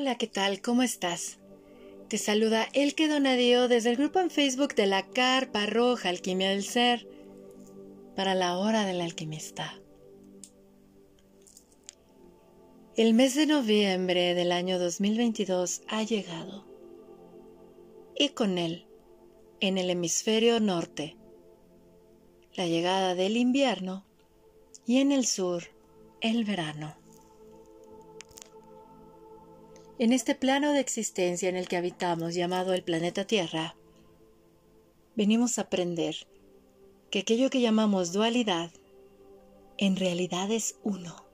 [0.00, 0.62] Hola, ¿qué tal?
[0.62, 1.40] ¿Cómo estás?
[2.06, 6.62] Te saluda Elke Donadío desde el grupo en Facebook de la Carpa Roja Alquimia del
[6.62, 7.08] Ser
[8.14, 9.74] para la hora del alquimista.
[12.96, 16.64] El mes de noviembre del año 2022 ha llegado
[18.16, 18.86] y con él,
[19.58, 21.16] en el hemisferio norte,
[22.54, 24.06] la llegada del invierno
[24.86, 25.64] y en el sur,
[26.20, 26.97] el verano.
[30.00, 33.74] En este plano de existencia en el que habitamos, llamado el planeta Tierra,
[35.16, 36.14] venimos a aprender
[37.10, 38.70] que aquello que llamamos dualidad
[39.76, 41.26] en realidad es uno.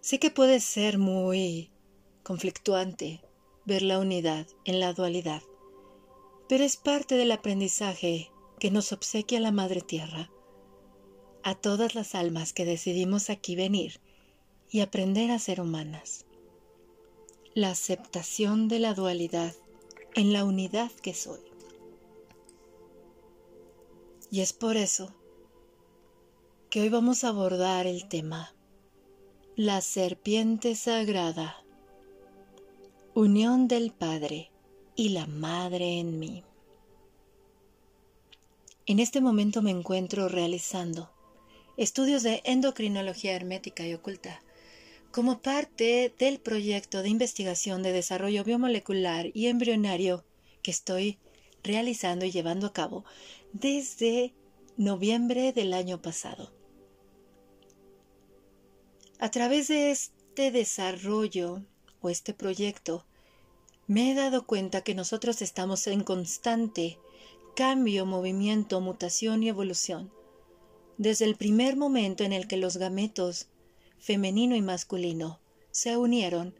[0.00, 1.70] Sé que puede ser muy
[2.24, 3.20] conflictuante
[3.64, 5.42] ver la unidad en la dualidad,
[6.48, 10.32] pero es parte del aprendizaje que nos obsequia la Madre Tierra
[11.44, 14.00] a todas las almas que decidimos aquí venir
[14.70, 16.26] y aprender a ser humanas.
[17.54, 19.54] La aceptación de la dualidad
[20.14, 21.40] en la unidad que soy.
[24.30, 25.14] Y es por eso
[26.70, 28.54] que hoy vamos a abordar el tema
[29.56, 31.56] La serpiente sagrada,
[33.14, 34.50] unión del Padre
[34.94, 36.44] y la Madre en mí.
[38.84, 41.10] En este momento me encuentro realizando
[41.76, 44.42] estudios de endocrinología hermética y oculta
[45.12, 50.24] como parte del proyecto de investigación de desarrollo biomolecular y embrionario
[50.62, 51.18] que estoy
[51.62, 53.04] realizando y llevando a cabo
[53.52, 54.34] desde
[54.76, 56.52] noviembre del año pasado.
[59.18, 61.62] A través de este desarrollo
[62.00, 63.04] o este proyecto,
[63.88, 66.98] me he dado cuenta que nosotros estamos en constante
[67.56, 70.12] cambio, movimiento, mutación y evolución.
[70.98, 73.48] Desde el primer momento en el que los gametos
[73.98, 76.54] femenino y masculino se unieron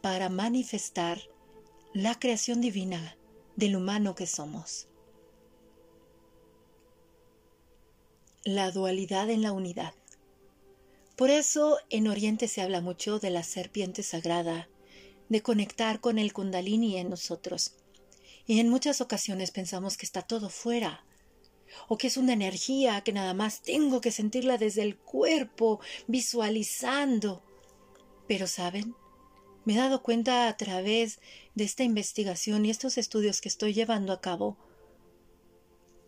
[0.00, 1.20] para manifestar
[1.92, 3.16] la creación divina
[3.56, 4.88] del humano que somos.
[8.44, 9.94] La dualidad en la unidad.
[11.16, 14.68] Por eso en Oriente se habla mucho de la serpiente sagrada,
[15.30, 17.72] de conectar con el kundalini en nosotros.
[18.46, 21.05] Y en muchas ocasiones pensamos que está todo fuera,
[21.88, 27.42] o que es una energía que nada más tengo que sentirla desde el cuerpo, visualizando.
[28.26, 28.94] Pero, ¿saben?
[29.64, 31.20] Me he dado cuenta a través
[31.54, 34.56] de esta investigación y estos estudios que estoy llevando a cabo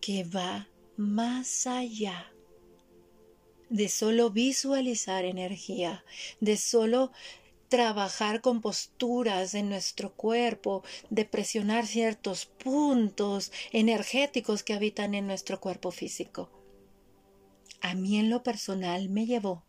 [0.00, 2.32] que va más allá
[3.68, 6.04] de solo visualizar energía,
[6.40, 7.12] de solo
[7.68, 15.60] trabajar con posturas en nuestro cuerpo, de presionar ciertos puntos energéticos que habitan en nuestro
[15.60, 16.50] cuerpo físico.
[17.80, 19.64] A mí en lo personal me llevó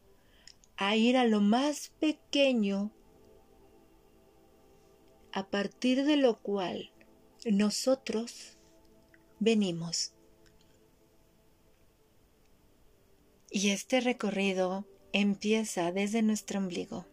[0.78, 2.92] a ir a lo más pequeño,
[5.32, 6.92] a partir de lo cual
[7.46, 8.58] nosotros
[9.40, 10.14] venimos.
[13.52, 17.06] Y este recorrido empieza desde nuestro ombligo.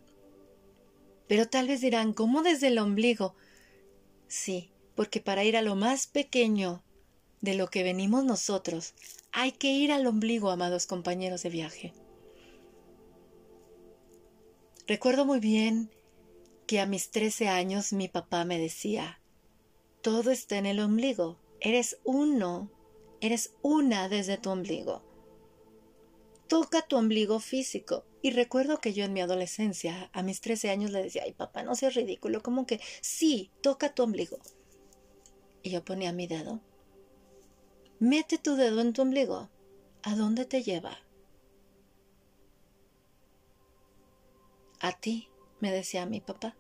[1.28, 3.34] Pero tal vez dirán, ¿cómo desde el ombligo?
[4.28, 6.82] Sí, porque para ir a lo más pequeño
[7.41, 8.94] de lo que venimos nosotros,
[9.32, 11.92] hay que ir al ombligo, amados compañeros de viaje.
[14.86, 15.91] Recuerdo muy bien
[16.66, 19.20] que a mis trece años mi papá me decía,
[20.00, 22.70] todo está en el ombligo, eres uno,
[23.20, 25.05] eres una desde tu ombligo.
[26.48, 30.90] Toca tu ombligo físico, y recuerdo que yo en mi adolescencia, a mis 13 años,
[30.90, 34.38] le decía, ay papá, no seas ridículo, como que sí, toca tu ombligo.
[35.62, 36.60] Y yo ponía mi dedo.
[37.98, 39.50] Mete tu dedo en tu ombligo.
[40.02, 40.98] ¿A dónde te lleva?
[44.80, 45.28] A ti,
[45.60, 46.56] me decía mi papá.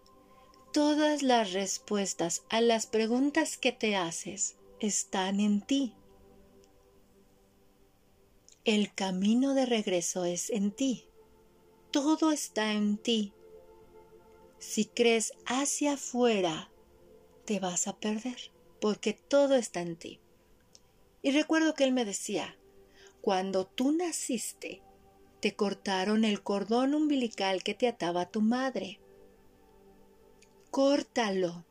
[0.72, 5.94] Todas las respuestas a las preguntas que te haces están en ti.
[8.66, 11.08] El camino de regreso es en ti
[11.96, 13.32] todo está en ti.
[14.58, 16.70] Si crees hacia afuera,
[17.46, 18.36] te vas a perder,
[18.82, 20.20] porque todo está en ti.
[21.22, 22.58] Y recuerdo que él me decía,
[23.22, 24.82] cuando tú naciste,
[25.40, 29.00] te cortaron el cordón umbilical que te ataba a tu madre.
[30.70, 31.64] Córtalo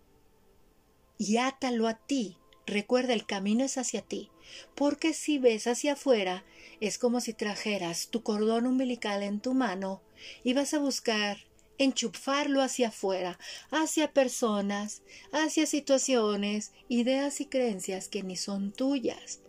[1.20, 2.40] y átalo a ti.
[2.66, 4.32] Recuerda, el camino es hacia ti,
[4.76, 6.44] porque si ves hacia afuera,
[6.80, 10.02] es como si trajeras tu cordón umbilical en tu mano
[10.44, 11.38] y vas a buscar
[11.78, 13.38] enchufarlo hacia afuera,
[13.70, 15.02] hacia personas,
[15.32, 19.42] hacia situaciones, ideas y creencias que ni son tuyas.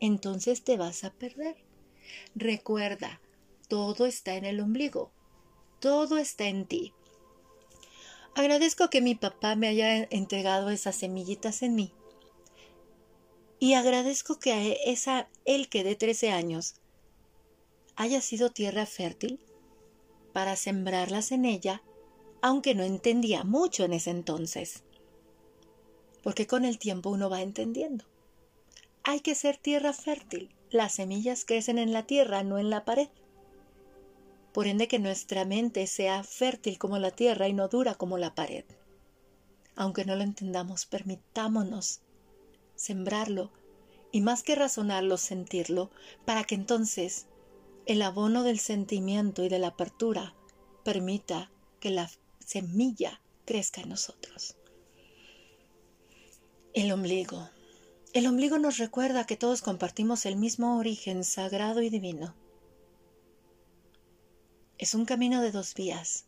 [0.00, 1.56] Entonces te vas a perder.
[2.34, 3.20] Recuerda,
[3.68, 5.12] todo está en el ombligo.
[5.80, 6.92] todo está en ti.
[8.34, 11.92] Agradezco que mi papá me haya entregado esas semillitas en mí.
[13.62, 16.74] Y agradezco que esa, él que de 13 años
[17.94, 19.38] haya sido tierra fértil
[20.32, 21.80] para sembrarlas en ella,
[22.40, 24.82] aunque no entendía mucho en ese entonces.
[26.24, 28.04] Porque con el tiempo uno va entendiendo.
[29.04, 30.52] Hay que ser tierra fértil.
[30.70, 33.10] Las semillas crecen en la tierra, no en la pared.
[34.52, 38.34] Por ende que nuestra mente sea fértil como la tierra y no dura como la
[38.34, 38.64] pared.
[39.76, 42.00] Aunque no lo entendamos, permitámonos
[42.82, 43.52] sembrarlo
[44.10, 45.90] y más que razonarlo, sentirlo,
[46.24, 47.26] para que entonces
[47.86, 50.34] el abono del sentimiento y de la apertura
[50.84, 52.10] permita que la
[52.44, 54.56] semilla crezca en nosotros.
[56.74, 57.48] El ombligo.
[58.12, 62.34] El ombligo nos recuerda que todos compartimos el mismo origen sagrado y divino.
[64.78, 66.26] Es un camino de dos vías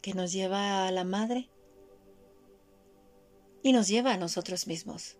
[0.00, 1.48] que nos lleva a la madre
[3.62, 5.16] y nos lleva a nosotros mismos.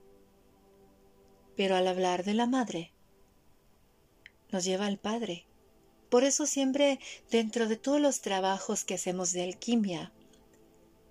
[1.57, 2.93] Pero al hablar de la madre,
[4.51, 5.47] nos lleva al Padre.
[6.11, 6.99] Por eso siempre
[7.31, 10.13] dentro de todos los trabajos que hacemos de alquimia,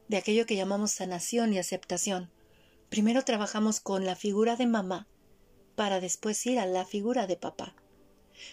[0.08, 2.30] de aquello que llamamos sanación y aceptación,
[2.90, 5.08] primero trabajamos con la figura de mamá
[5.76, 7.76] para después ir a la figura de papá.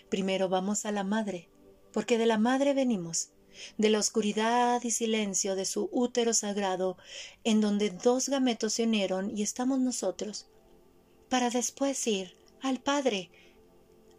[0.09, 1.49] Primero vamos a la madre,
[1.93, 3.31] porque de la madre venimos,
[3.77, 6.97] de la oscuridad y silencio de su útero sagrado,
[7.45, 10.47] en donde dos gametos se unieron y estamos nosotros,
[11.29, 13.31] para después ir al Padre,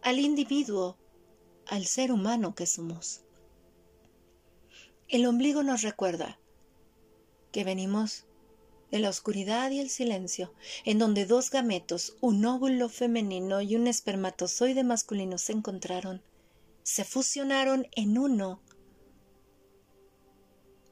[0.01, 0.97] al individuo,
[1.68, 3.21] al ser humano que somos.
[5.07, 6.39] El ombligo nos recuerda
[7.51, 8.25] que venimos
[8.91, 10.53] de la oscuridad y el silencio,
[10.83, 16.21] en donde dos gametos, un óvulo femenino y un espermatozoide masculino se encontraron,
[16.83, 18.62] se fusionaron en uno,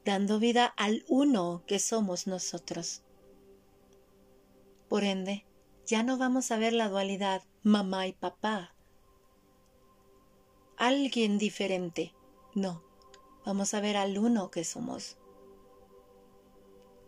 [0.08, 3.02] dando vida al uno que somos nosotros.
[4.88, 5.44] Por ende,
[5.84, 8.74] ya no vamos a ver la dualidad mamá y papá,
[10.78, 12.14] alguien diferente.
[12.54, 12.82] No,
[13.44, 15.18] vamos a ver al uno que somos.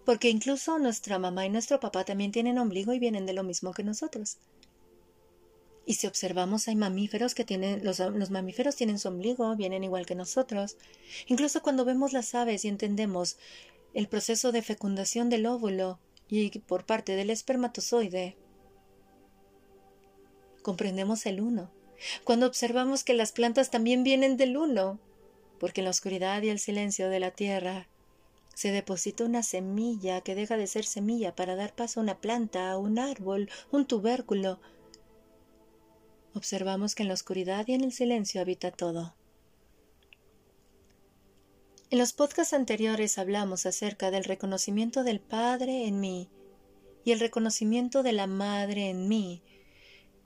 [0.05, 3.73] Porque incluso nuestra mamá y nuestro papá también tienen ombligo y vienen de lo mismo
[3.73, 4.37] que nosotros.
[5.91, 10.15] Y si observamos, hay mamíferos que tienen, los, mamíferos tienen su ombligo, vienen igual que
[10.15, 10.77] nosotros.
[11.27, 13.39] Incluso cuando vemos las aves y entendemos
[13.93, 15.99] el proceso de fecundación del óvulo
[16.29, 18.37] y por parte del espermatozoide,
[20.63, 21.73] comprendemos el uno
[22.23, 25.01] cuando observamos que las plantas también vienen del uno,
[25.59, 27.89] porque en la oscuridad y el silencio de la tierra
[28.55, 32.71] se deposita una semilla que deja de ser semilla para dar paso a una planta,
[32.71, 34.61] a un árbol, un tubérculo.
[36.35, 39.15] Observamos que en la oscuridad y en el silencio habita todo.
[41.91, 46.31] En los podcasts anteriores hablamos acerca del reconocimiento del Padre en mí
[47.05, 49.43] y el reconocimiento de la Madre en mí,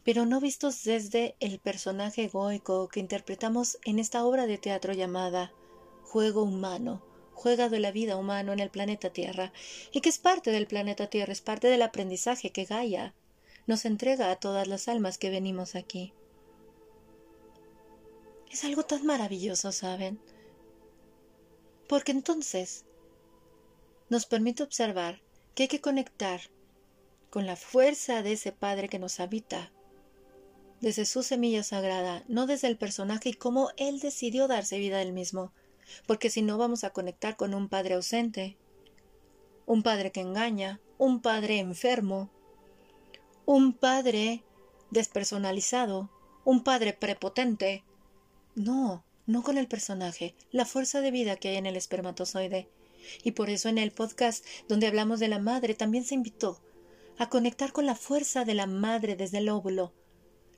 [0.05, 5.55] pero no vistos desde el personaje egoico que interpretamos en esta obra de teatro llamada
[6.03, 9.55] Juego Humano, juega de la vida humano en el planeta Tierra,
[9.91, 13.15] y que es parte del planeta Tierra, es parte del aprendizaje que Gaia
[13.67, 16.13] nos entrega a todas las almas que venimos aquí.
[18.51, 20.21] Es algo tan maravilloso, ¿saben?
[21.89, 22.85] Porque entonces
[24.09, 25.23] nos permite observar
[25.55, 26.41] que hay que conectar
[27.31, 29.73] con la fuerza de ese Padre que nos habita
[30.81, 35.13] desde su semilla sagrada, no desde el personaje y cómo él decidió darse vida él
[35.13, 35.53] mismo,
[36.07, 38.59] porque si no vamos a conectar con un padre ausente,
[39.67, 42.31] un padre que engaña, un padre enfermo,
[43.47, 44.43] un padre
[44.91, 46.11] despersonalizado,
[46.45, 47.85] un padre prepotente.
[48.55, 52.69] No, no con el personaje, la fuerza de vida que hay en el espermatozoide.
[53.23, 56.61] Y por eso en el podcast donde hablamos de la madre también se invitó
[57.19, 59.93] a conectar con la fuerza de la madre desde el óvulo,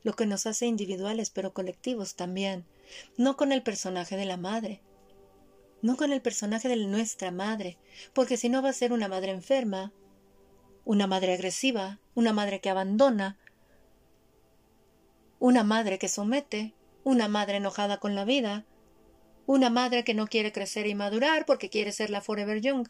[0.05, 2.65] lo que nos hace individuales pero colectivos también,
[3.17, 4.81] no con el personaje de la madre,
[5.83, 7.79] no con el personaje de nuestra madre,
[8.15, 9.93] porque si no va a ser una madre enferma,
[10.87, 13.37] una madre agresiva, una madre que abandona,
[15.41, 18.65] una madre que somete, una madre enojada con la vida,
[19.47, 22.87] una madre que no quiere crecer y madurar porque quiere ser la Forever Young.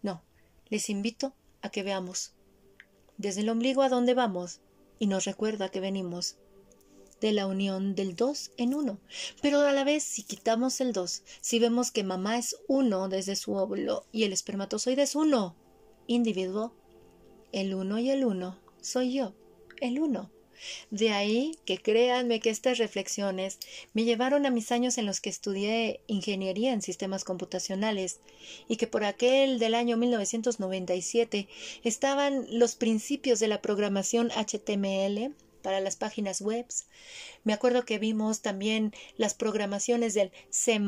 [0.00, 0.22] No,
[0.68, 2.34] les invito a que veamos
[3.16, 4.60] desde el ombligo a dónde vamos
[5.00, 6.36] y nos recuerda que venimos
[7.20, 9.00] de la unión del dos en uno.
[9.42, 13.34] Pero a la vez, si quitamos el dos, si vemos que mamá es uno desde
[13.34, 15.56] su óvulo y el espermatozoide es uno,
[16.06, 16.74] individuo,
[17.54, 19.32] el uno y el uno soy yo,
[19.80, 20.30] el uno.
[20.90, 23.58] De ahí que créanme que estas reflexiones
[23.92, 28.20] me llevaron a mis años en los que estudié ingeniería en sistemas computacionales
[28.68, 31.48] y que por aquel del año 1997
[31.82, 36.66] estaban los principios de la programación HTML para las páginas web.
[37.44, 40.80] Me acuerdo que vimos también las programaciones del C++,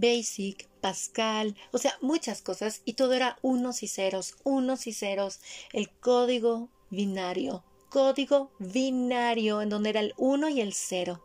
[0.00, 5.40] Basic, Pascal, o sea, muchas cosas y todo era unos y ceros, unos y ceros,
[5.72, 11.20] el código binario, código binario en donde era el 1 y el 0.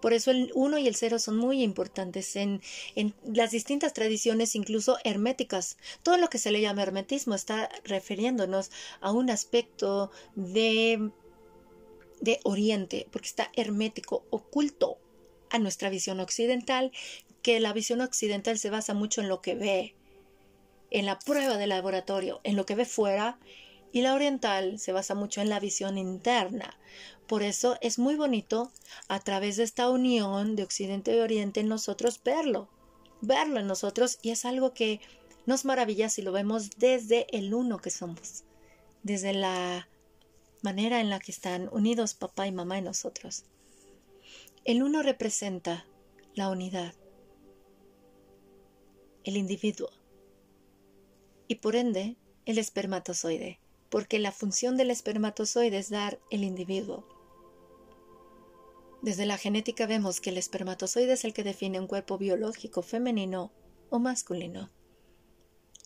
[0.00, 2.62] Por eso el 1 y el 0 son muy importantes en,
[2.94, 5.76] en, las distintas tradiciones, incluso herméticas.
[6.02, 11.10] Todo lo que se le llama hermetismo está refiriéndonos a un aspecto de,
[12.20, 14.98] de Oriente, porque está hermético, oculto
[15.50, 16.92] a nuestra visión occidental,
[17.46, 19.94] que la visión occidental se basa mucho en lo que ve,
[20.90, 23.38] en la prueba de laboratorio, en lo que ve fuera,
[23.92, 26.76] y la oriental se basa mucho en la visión interna.
[27.28, 28.72] Por eso es muy bonito
[29.06, 32.68] a través de esta unión de Occidente y Oriente en nosotros verlo,
[33.20, 35.00] verlo en nosotros y es algo que
[35.46, 38.42] nos maravilla si lo vemos desde el uno que somos,
[39.04, 39.88] desde la
[40.62, 43.44] manera en la que están unidos papá y mamá en nosotros.
[44.64, 45.86] El uno representa
[46.34, 46.92] la unidad,
[49.26, 49.90] el individuo
[51.46, 52.16] y por ende
[52.46, 57.06] el espermatozoide porque la función del espermatozoide es dar el individuo.
[59.02, 63.52] Desde la genética vemos que el espermatozoide es el que define un cuerpo biológico femenino
[63.90, 64.70] o masculino.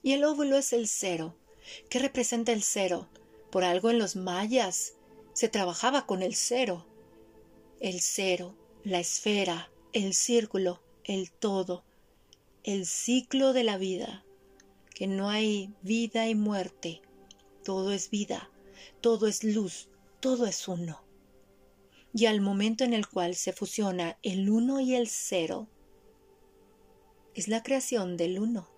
[0.02, 1.36] Y el óvulo es el cero.
[1.90, 3.08] ¿Qué representa el cero?
[3.50, 4.94] Por algo en los mayas
[5.34, 6.86] se trabajaba con el cero.
[7.80, 11.84] El cero, la esfera, el círculo, el todo,
[12.62, 14.24] el ciclo de la vida,
[14.94, 17.00] que no hay vida y muerte,
[17.64, 18.50] todo es vida,
[19.00, 19.88] todo es luz,
[20.20, 21.02] todo es uno.
[22.12, 25.68] Y al momento en el cual se fusiona el uno y el cero,
[27.34, 28.68] es la creación del uno.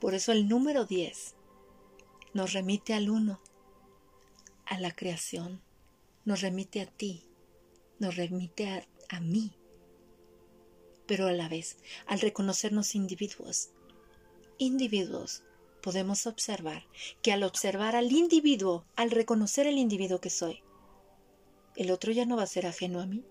[0.00, 1.36] Por eso el número 10
[2.34, 3.40] nos remite al uno,
[4.64, 5.62] a la creación,
[6.24, 7.24] nos remite a ti,
[7.98, 9.56] nos remite a, a mí.
[11.06, 13.70] Pero a la vez, al reconocernos individuos,
[14.58, 15.42] individuos
[15.82, 16.84] podemos observar
[17.22, 20.62] que al observar al individuo, al reconocer el individuo que soy,
[21.76, 23.24] el otro ya no va a ser ajeno a mí.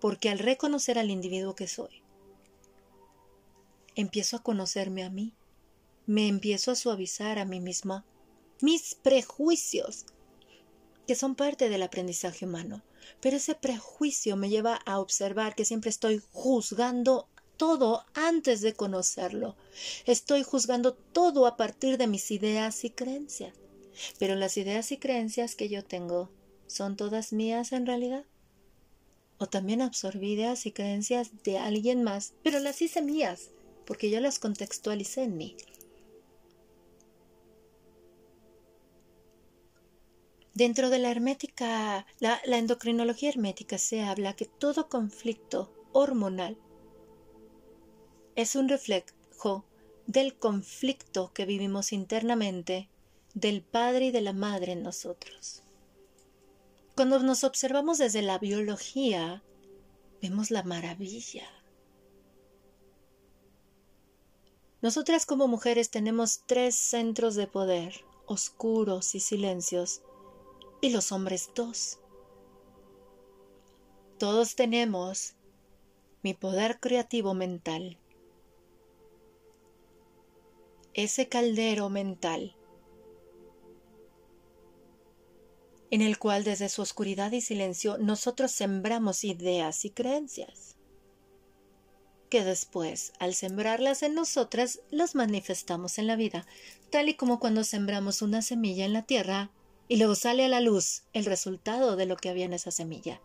[0.00, 2.02] Porque al reconocer al individuo que soy,
[3.94, 5.34] empiezo a conocerme a mí,
[6.06, 8.04] me empiezo a suavizar a mí misma,
[8.62, 10.06] mis prejuicios,
[11.06, 12.82] que son parte del aprendizaje humano.
[13.20, 19.56] Pero ese prejuicio me lleva a observar que siempre estoy juzgando todo antes de conocerlo.
[20.04, 23.54] Estoy juzgando todo a partir de mis ideas y creencias.
[24.18, 26.30] Pero las ideas y creencias que yo tengo,
[26.66, 28.24] ¿son todas mías en realidad?
[29.38, 33.50] O también absorbí ideas y creencias de alguien más, pero las hice mías,
[33.86, 35.56] porque yo las contextualicé en mí.
[40.56, 46.56] Dentro de la hermética, la, endocrinología hermética se habla que todo conflicto hormonal
[48.36, 49.66] es un reflejo
[50.06, 52.88] del conflicto que vivimos internamente
[53.34, 55.62] del padre y de la madre en nosotros.
[56.94, 59.42] Cuando nos observamos desde la biología,
[60.22, 61.50] vemos la maravilla.
[64.80, 70.00] Nosotras como mujeres tenemos tres centros de poder, oscuros y silencios,
[70.86, 71.98] y los hombres dos.
[74.18, 75.34] Todos tenemos
[76.22, 77.98] mi poder creativo mental,
[80.94, 82.56] ese caldero mental
[85.90, 90.76] en el cual desde su oscuridad y silencio nosotros sembramos ideas y creencias,
[92.28, 96.46] que después, al sembrarlas en nosotras, las manifestamos en la vida,
[96.90, 99.50] tal y como cuando sembramos una semilla en la tierra
[99.88, 103.20] y luego sale a la luz el resultado de lo que había en esa semilla.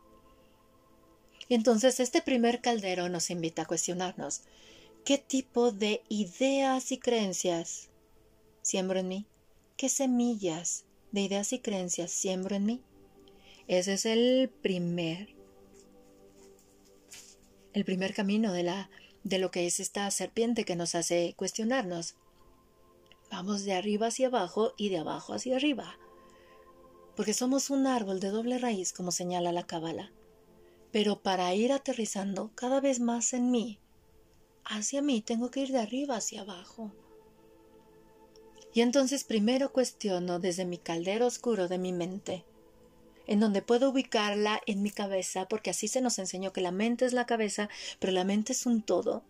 [1.47, 4.43] Y entonces este primer caldero nos invita a cuestionarnos
[5.03, 7.89] ¿Qué tipo de ideas y creencias
[8.61, 9.25] siembro en mí?
[9.75, 12.83] ¿Qué semillas de ideas y creencias siembro en mí?
[13.67, 15.35] Ese es el primer
[17.73, 18.91] el primer camino de la
[19.23, 22.15] de lo que es esta serpiente que nos hace cuestionarnos.
[23.31, 25.97] Vamos de arriba hacia abajo y de abajo hacia arriba.
[27.15, 30.11] Porque somos un árbol de doble raíz, como señala la cábala.
[30.91, 33.79] Pero para ir aterrizando cada vez más en mí,
[34.65, 36.91] hacia mí, tengo que ir de arriba hacia abajo.
[38.73, 42.45] Y entonces primero cuestiono desde mi caldero oscuro de mi mente,
[43.27, 47.05] en donde puedo ubicarla en mi cabeza, porque así se nos enseñó que la mente
[47.05, 49.23] es la cabeza, pero la mente es un todo.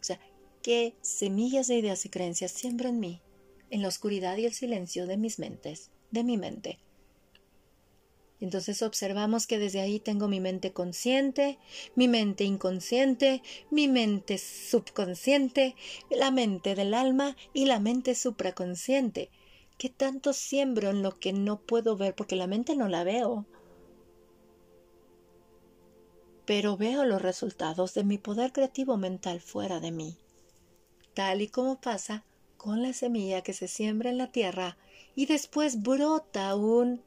[0.00, 0.18] O sea,
[0.62, 3.20] ¿qué semillas de ideas y creencias siembro en mí,
[3.70, 6.78] en la oscuridad y el silencio de mis mentes, de mi mente?
[8.40, 11.58] Entonces observamos que desde ahí tengo mi mente consciente,
[11.96, 15.74] mi mente inconsciente, mi mente subconsciente,
[16.10, 19.30] la mente del alma y la mente supraconsciente.
[19.76, 23.46] ¿Qué tanto siembro en lo que no puedo ver porque la mente no la veo?
[26.44, 30.16] Pero veo los resultados de mi poder creativo mental fuera de mí,
[31.14, 32.24] tal y como pasa
[32.56, 34.78] con la semilla que se siembra en la tierra
[35.14, 37.02] y después brota un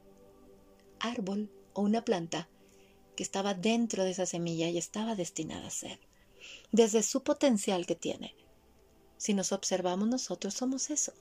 [1.01, 2.47] árbol o una planta
[3.15, 5.99] que estaba dentro de esa semilla y estaba destinada a ser,
[6.71, 8.35] desde su potencial que tiene.
[9.17, 11.13] Si nos observamos nosotros somos eso.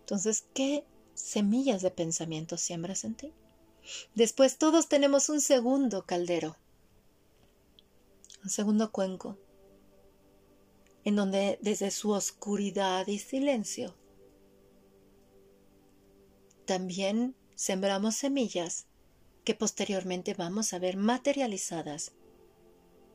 [0.00, 3.32] Entonces, ¿qué semillas de pensamiento siembras en ti?
[4.14, 6.56] Después todos tenemos un segundo caldero,
[8.44, 9.38] un segundo cuenco,
[11.04, 13.96] en donde desde su oscuridad y silencio
[16.64, 18.86] también sembramos semillas
[19.44, 22.12] que posteriormente vamos a ver materializadas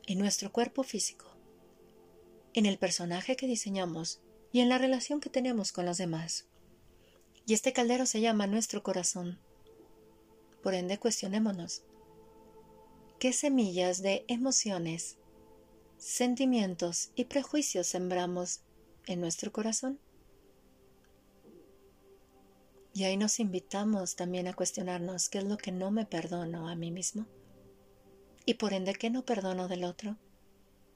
[0.06, 1.26] en nuestro cuerpo físico,
[2.54, 4.20] en el personaje que diseñamos
[4.52, 6.46] y en la relación que tenemos con los demás.
[7.46, 9.38] Y este caldero se llama nuestro corazón.
[10.62, 11.82] Por ende, cuestionémonos.
[13.18, 15.16] ¿Qué semillas de emociones,
[15.96, 18.60] sentimientos y prejuicios sembramos
[19.06, 19.98] en nuestro corazón?
[22.98, 26.74] Y ahí nos invitamos también a cuestionarnos qué es lo que no me perdono a
[26.74, 27.26] mí mismo.
[28.44, 30.16] Y por ende, ¿qué no perdono del otro?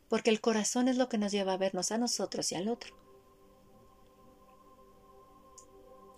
[0.08, 2.92] Porque el corazón es lo que nos lleva a vernos a nosotros y al otro.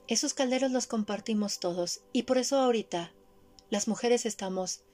[0.09, 3.13] Esos calderos los compartimos todos y por eso ahorita
[3.69, 4.85] las mujeres estamos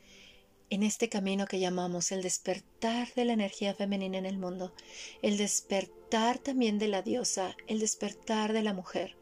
[0.71, 4.75] en este camino que llamamos el despertar de la energía femenina en el mundo,
[5.23, 9.20] el despertar también de la diosa, el despertar de la mujer,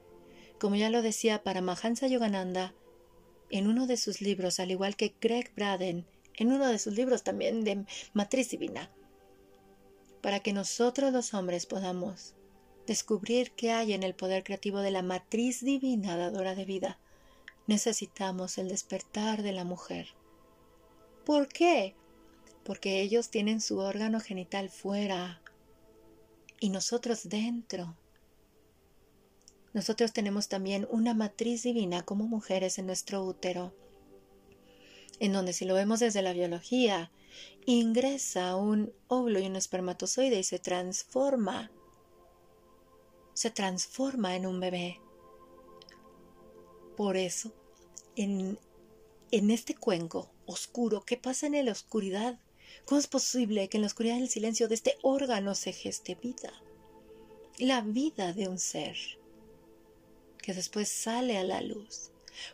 [0.59, 2.75] como ya lo decía Paramahansa Yogananda
[3.51, 7.25] en uno de sus libros, al igual que Greg Braden en uno de sus libros
[7.25, 8.91] también de Matriz Divina,
[10.23, 12.35] para que nosotros los hombres podamos
[12.87, 16.99] descubrir qué hay en el poder creativo de la matriz divina dadora de vida,
[17.67, 20.09] necesitamos el despertar de la mujer.
[21.25, 21.95] ¿Por qué?
[22.65, 25.43] Porque ellos tienen su órgano genital fuera
[26.61, 27.97] y nosotros dentro.
[29.79, 33.73] Nosotros tenemos también una matriz divina como mujeres en nuestro útero,
[35.21, 37.13] en donde si lo vemos desde la biología,
[37.65, 41.71] ingresa un óvulo y un espermatozoide y se transforma,
[43.35, 45.01] se transforma en un bebé.
[46.97, 47.53] Por eso,
[48.17, 48.59] en,
[49.31, 52.41] en este cuenco oscuro, ¿qué pasa en la oscuridad?
[52.85, 56.53] ¿Cómo es posible que en la oscuridad del silencio de este órgano se geste vida?
[57.59, 58.97] La vida de un ser
[60.49, 62.11] que después sale a la luz.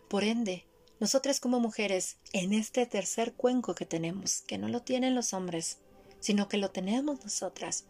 [0.08, 0.66] Por ende,
[0.98, 5.78] nosotras como mujeres, en este tercer cuenco que tenemos, que no lo tienen los hombres,
[6.18, 7.84] sino que lo tenemos nosotras,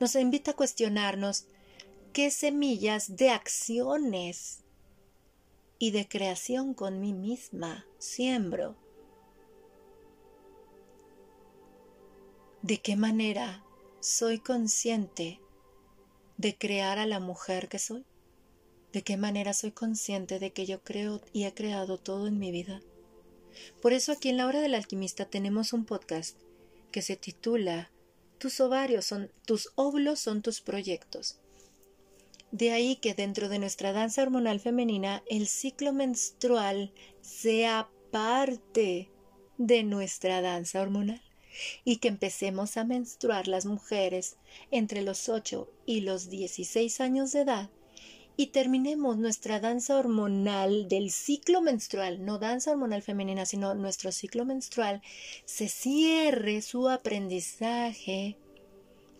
[0.00, 1.44] nos invita a cuestionarnos
[2.12, 4.64] qué semillas de acciones
[5.78, 8.74] y de creación con mí misma siembro.
[12.62, 13.64] ¿De qué manera
[14.00, 15.40] soy consciente
[16.38, 18.04] de crear a la mujer que soy?
[18.94, 22.52] ¿De qué manera soy consciente de que yo creo y he creado todo en mi
[22.52, 22.80] vida?
[23.82, 26.38] Por eso aquí en la hora del alquimista tenemos un podcast
[26.92, 27.90] que se titula
[28.38, 31.40] Tus ovarios son tus óvulos son tus proyectos.
[32.52, 39.10] De ahí que dentro de nuestra danza hormonal femenina el ciclo menstrual sea parte
[39.58, 41.20] de nuestra danza hormonal
[41.84, 44.36] y que empecemos a menstruar las mujeres
[44.70, 47.70] entre los 8 y los 16 años de edad
[48.36, 54.44] y terminemos nuestra danza hormonal del ciclo menstrual, no danza hormonal femenina, sino nuestro ciclo
[54.44, 55.02] menstrual,
[55.44, 58.36] se cierre su aprendizaje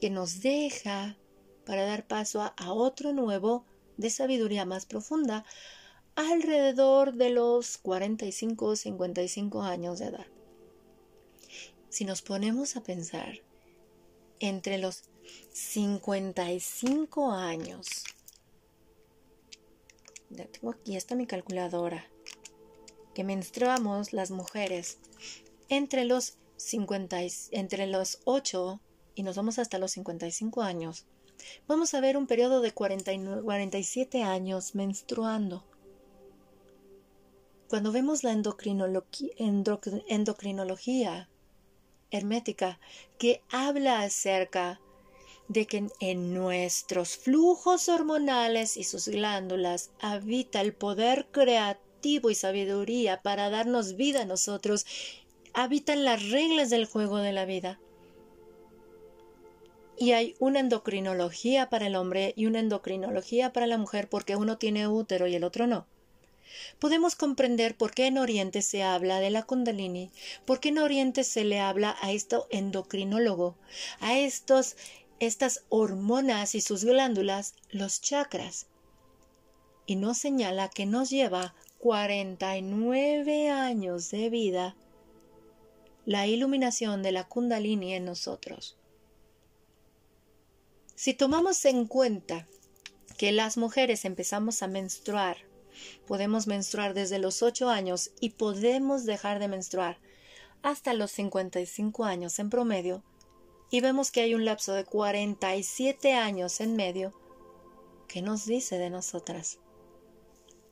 [0.00, 1.16] que nos deja
[1.64, 3.64] para dar paso a, otro nuevo
[3.96, 5.44] de sabiduría más profunda
[6.16, 10.26] alrededor de los 45 o 55 años de edad.
[11.88, 13.38] Si nos ponemos a pensar
[14.40, 15.04] entre los
[15.52, 18.04] 55 años
[20.34, 22.06] tengo aquí está mi calculadora,
[23.14, 24.98] que menstruamos las mujeres
[25.68, 27.20] entre los 50,
[27.52, 28.80] entre los 8
[29.14, 31.06] y nos vamos hasta los 55 años,
[31.66, 35.64] vamos a ver un periodo de 47 años menstruando.
[37.68, 41.28] Cuando vemos la endocrinología
[42.10, 42.78] hermética
[43.18, 44.80] que habla acerca
[45.48, 53.20] de que en nuestros flujos hormonales y sus glándulas habita el poder creativo y sabiduría
[53.22, 54.86] para darnos vida a nosotros,
[55.52, 57.78] habitan las reglas del juego de la vida.
[59.96, 64.58] Y hay una endocrinología para el hombre y una endocrinología para la mujer porque uno
[64.58, 65.86] tiene útero y el otro no.
[66.78, 70.10] Podemos comprender por qué en Oriente se habla de la Kundalini,
[70.44, 73.56] por qué en Oriente se le habla a esto endocrinólogo,
[74.00, 74.76] a estos
[75.20, 78.66] estas hormonas y sus glándulas, los chakras.
[79.86, 84.76] Y nos señala que nos lleva 49 años de vida
[86.06, 88.76] la iluminación de la kundalini en nosotros.
[90.94, 92.46] Si tomamos en cuenta
[93.16, 95.38] que las mujeres empezamos a menstruar,
[96.06, 99.98] podemos menstruar desde los 8 años y podemos dejar de menstruar
[100.62, 103.02] hasta los 55 años en promedio,
[103.70, 107.12] y vemos que hay un lapso de 47 años en medio,
[108.08, 109.58] ¿qué nos dice de nosotras?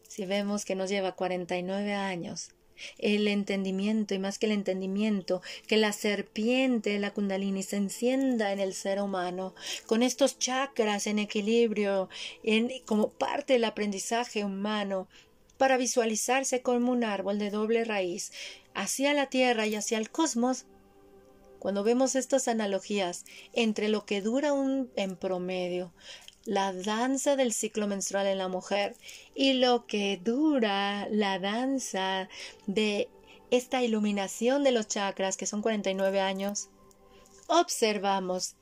[0.09, 2.51] Si vemos que nos lleva 49 años,
[2.99, 8.61] el entendimiento y más que el entendimiento, que la serpiente, la kundalini, se encienda en
[8.61, 9.55] el ser humano,
[9.87, 12.09] con estos chakras en equilibrio,
[12.43, 15.09] en, como parte del aprendizaje humano,
[15.59, 18.33] para visualizarse como un árbol de doble raíz,
[18.75, 20.67] hacia la tierra y hacia el cosmos,
[21.63, 25.93] cuando vemos estas analogías entre lo que dura un, en promedio
[26.45, 28.97] la danza del ciclo menstrual en la mujer
[29.37, 32.29] y lo que dura la danza
[32.67, 33.09] de
[33.53, 36.69] esta iluminación de los chakras, que son 49 años,
[37.47, 38.57] observamos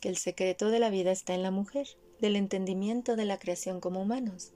[0.00, 1.86] que el secreto de la vida está en la mujer,
[2.20, 4.50] del entendimiento de la creación como humanos.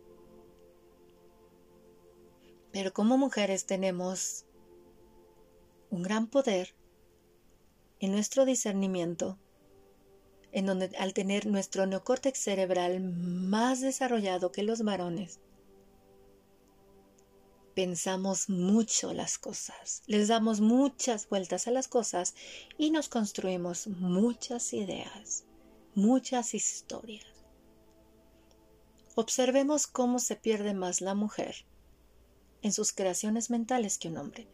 [2.73, 4.47] Pero como mujeres tenemos
[5.91, 6.75] un gran poder
[8.05, 9.39] en nuestro discernimiento,
[10.53, 15.41] en donde al tener nuestro neocórtex cerebral más desarrollado que los varones,
[17.75, 22.35] pensamos mucho las cosas, les damos muchas vueltas a las cosas
[22.77, 25.45] y nos construimos muchas ideas,
[25.95, 27.25] muchas historias.
[29.15, 31.65] Observemos cómo se pierde más la mujer
[32.61, 34.47] en sus creaciones mentales que un hombre.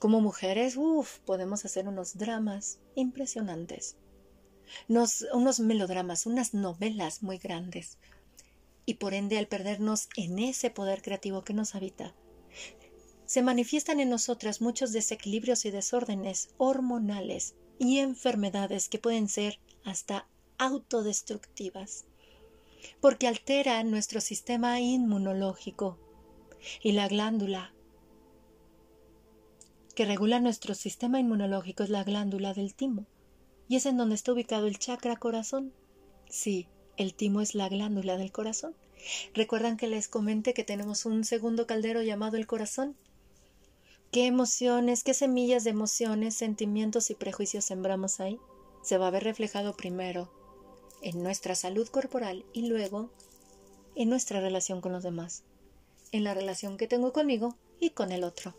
[0.00, 3.98] Como mujeres, uff, podemos hacer unos dramas impresionantes,
[4.88, 7.98] unos melodramas, unas novelas muy grandes.
[8.86, 12.14] Y por ende, al perdernos en ese poder creativo que nos habita,
[13.26, 20.26] se manifiestan en nosotras muchos desequilibrios y desórdenes hormonales y enfermedades que pueden ser hasta
[20.56, 22.06] autodestructivas,
[23.02, 25.98] porque alteran nuestro sistema inmunológico
[26.82, 27.74] y la glándula
[30.00, 33.04] que regula nuestro sistema inmunológico es la glándula del timo.
[33.68, 35.74] ¿Y es en donde está ubicado el chakra corazón?
[36.26, 38.74] Sí, el timo es la glándula del corazón.
[39.34, 42.96] ¿Recuerdan que les comenté que tenemos un segundo caldero llamado el corazón?
[44.10, 48.38] ¿Qué emociones, qué semillas de emociones, sentimientos y prejuicios sembramos ahí?
[48.82, 50.32] Se va a ver reflejado primero
[51.02, 53.10] en nuestra salud corporal y luego
[53.96, 55.42] en nuestra relación con los demás,
[56.10, 58.54] en la relación que tengo conmigo y con el otro.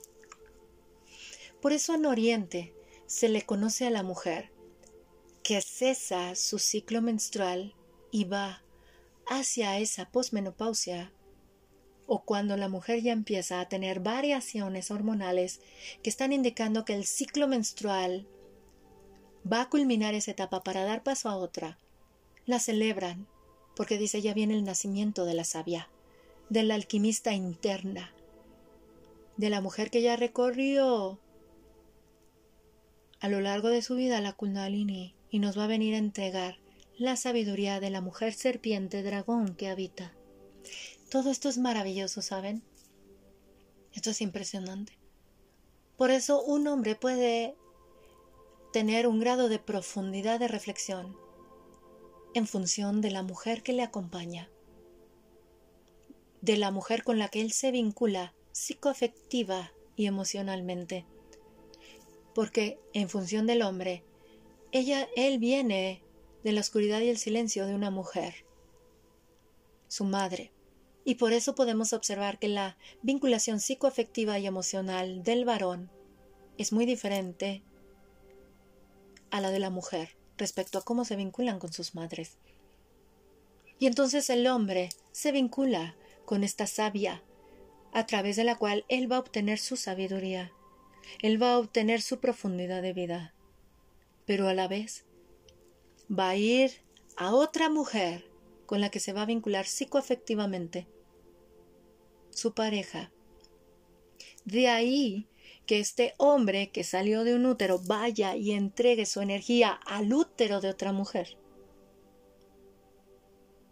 [1.62, 2.74] Por eso en Oriente
[3.06, 4.52] se le conoce a la mujer
[5.43, 7.76] que cesa su ciclo menstrual
[8.12, 8.63] y va
[9.28, 11.12] hacia esa posmenopausia
[12.08, 15.62] o cuando la mujer ya empieza a tener variaciones hormonales
[16.04, 18.28] que están indicando que el ciclo menstrual
[19.50, 21.78] va a culminar esa etapa para dar paso a otra,
[22.45, 23.28] la celebran
[23.76, 25.89] porque dice ya viene el nacimiento de la sabia,
[26.50, 28.13] de la alquimista interna,
[29.38, 31.19] de la mujer que ya recorrió
[33.22, 36.60] a lo largo de su vida la Kundalini y nos va a venir a entregar
[36.98, 40.14] la sabiduría de la mujer serpiente dragón que habita.
[41.10, 42.64] Todo esto es maravilloso, ¿saben?
[43.94, 44.98] Esto es impresionante.
[45.98, 47.56] Por eso un hombre puede
[48.74, 51.16] tener un grado de profundidad de reflexión
[52.34, 54.50] en función de la mujer que le acompaña,
[56.42, 61.06] de la mujer con la que él se vincula psicoafectiva y emocionalmente
[62.34, 64.04] porque en función del hombre,
[64.72, 66.04] ella, él viene
[66.44, 68.46] de la oscuridad y el silencio de una mujer,
[69.88, 70.52] su madre,
[71.04, 75.91] y por eso podemos observar que la vinculación psicoafectiva y emocional del varón
[76.58, 77.63] es muy diferente
[79.32, 82.38] a la de la mujer respecto a cómo se vinculan con sus madres.
[83.80, 87.24] Y entonces el hombre se vincula con esta sabia,
[87.94, 90.54] a través de la cual él va a obtener su sabiduría,
[91.22, 93.34] él va a obtener su profundidad de vida,
[94.26, 95.06] pero a la vez
[96.10, 96.72] va a ir
[97.18, 98.26] a otra mujer
[98.66, 100.88] con la que se va a vincular psicoafectivamente,
[102.30, 103.12] su pareja.
[104.46, 105.28] De ahí
[105.66, 110.62] que este hombre que salió de un útero vaya y entregue su energía al útero
[110.62, 111.38] de otra mujer.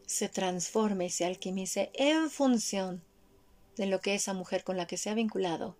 [0.06, 3.04] Se transforme y se alquimice en función
[3.78, 5.78] de lo que esa mujer con la que se ha vinculado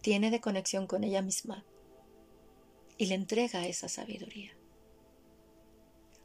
[0.00, 1.64] tiene de conexión con ella misma
[2.96, 4.52] y le entrega esa sabiduría.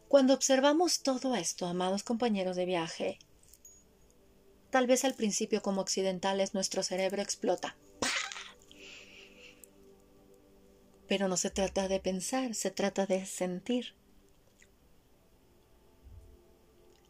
[0.08, 3.20] Cuando observamos todo esto, amados compañeros de viaje,
[4.70, 7.76] tal vez al principio como occidentales nuestro cerebro explota.
[11.08, 13.96] Pero no se trata de pensar, se trata de sentir.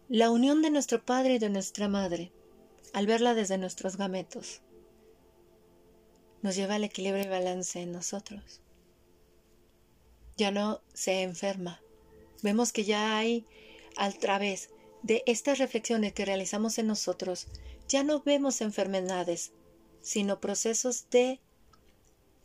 [0.09, 2.31] La unión de nuestro padre y de nuestra madre,
[2.93, 4.61] al verla desde nuestros gametos,
[6.43, 8.61] nos lleva al equilibrio y balance en nosotros.
[10.37, 11.81] Ya no se enferma.
[12.43, 13.45] Vemos que ya hay,
[13.95, 14.69] a través
[15.01, 17.47] de estas reflexiones que realizamos en nosotros,
[17.87, 19.53] ya no vemos enfermedades,
[20.01, 21.39] sino procesos de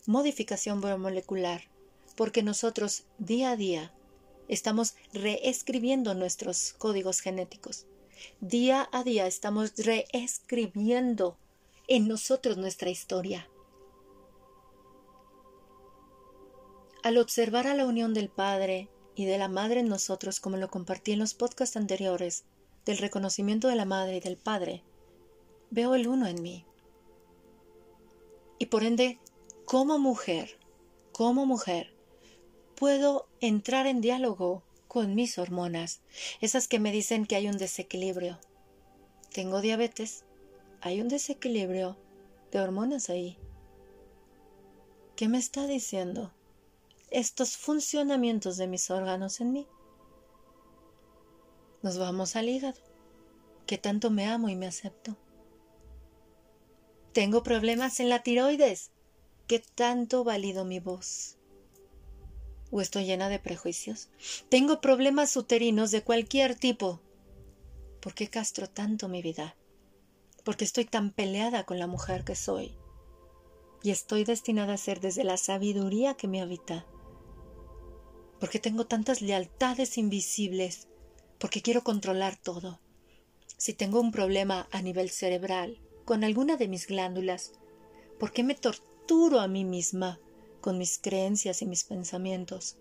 [0.05, 1.63] modificación biomolecular,
[2.15, 3.93] porque nosotros día a día
[4.47, 7.85] estamos reescribiendo nuestros códigos genéticos.
[8.39, 11.37] Día a día estamos reescribiendo
[11.87, 13.49] en nosotros nuestra historia.
[17.01, 20.69] Al observar a la unión del Padre y de la Madre en nosotros, como lo
[20.69, 22.43] compartí en los podcasts anteriores,
[22.85, 24.83] del reconocimiento de la Madre y del Padre,
[25.69, 26.65] veo el uno en mí.
[28.57, 29.17] Y por ende,
[29.63, 30.59] como mujer,
[31.13, 31.95] como mujer,
[32.75, 36.01] puedo entrar en diálogo con mis hormonas,
[36.41, 38.39] esas que me dicen que hay un desequilibrio.
[39.31, 40.25] Tengo diabetes,
[40.81, 41.95] hay un desequilibrio
[42.51, 43.37] de hormonas ahí.
[45.15, 46.33] ¿Qué me está diciendo?
[47.11, 49.67] Estos funcionamientos de mis órganos en mí.
[51.81, 52.79] Nos vamos al hígado,
[53.65, 55.17] que tanto me amo y me acepto.
[57.13, 58.91] Tengo problemas en la tiroides,
[59.47, 61.37] que tanto valido mi voz.
[62.71, 64.09] ¿O estoy llena de prejuicios?
[64.49, 67.01] Tengo problemas uterinos de cualquier tipo.
[67.99, 69.55] ¿Por qué castro tanto mi vida?
[70.43, 72.77] Porque estoy tan peleada con la mujer que soy.
[73.81, 76.85] Y estoy destinada a ser desde la sabiduría que me habita
[78.39, 80.87] porque tengo tantas lealtades invisibles,
[81.37, 82.79] porque quiero controlar todo.
[83.57, 87.51] Si tengo un problema a nivel cerebral con alguna de mis glándulas,
[88.17, 90.19] ¿por qué me torturo a mí misma
[90.61, 92.77] con mis creencias y mis pensamientos?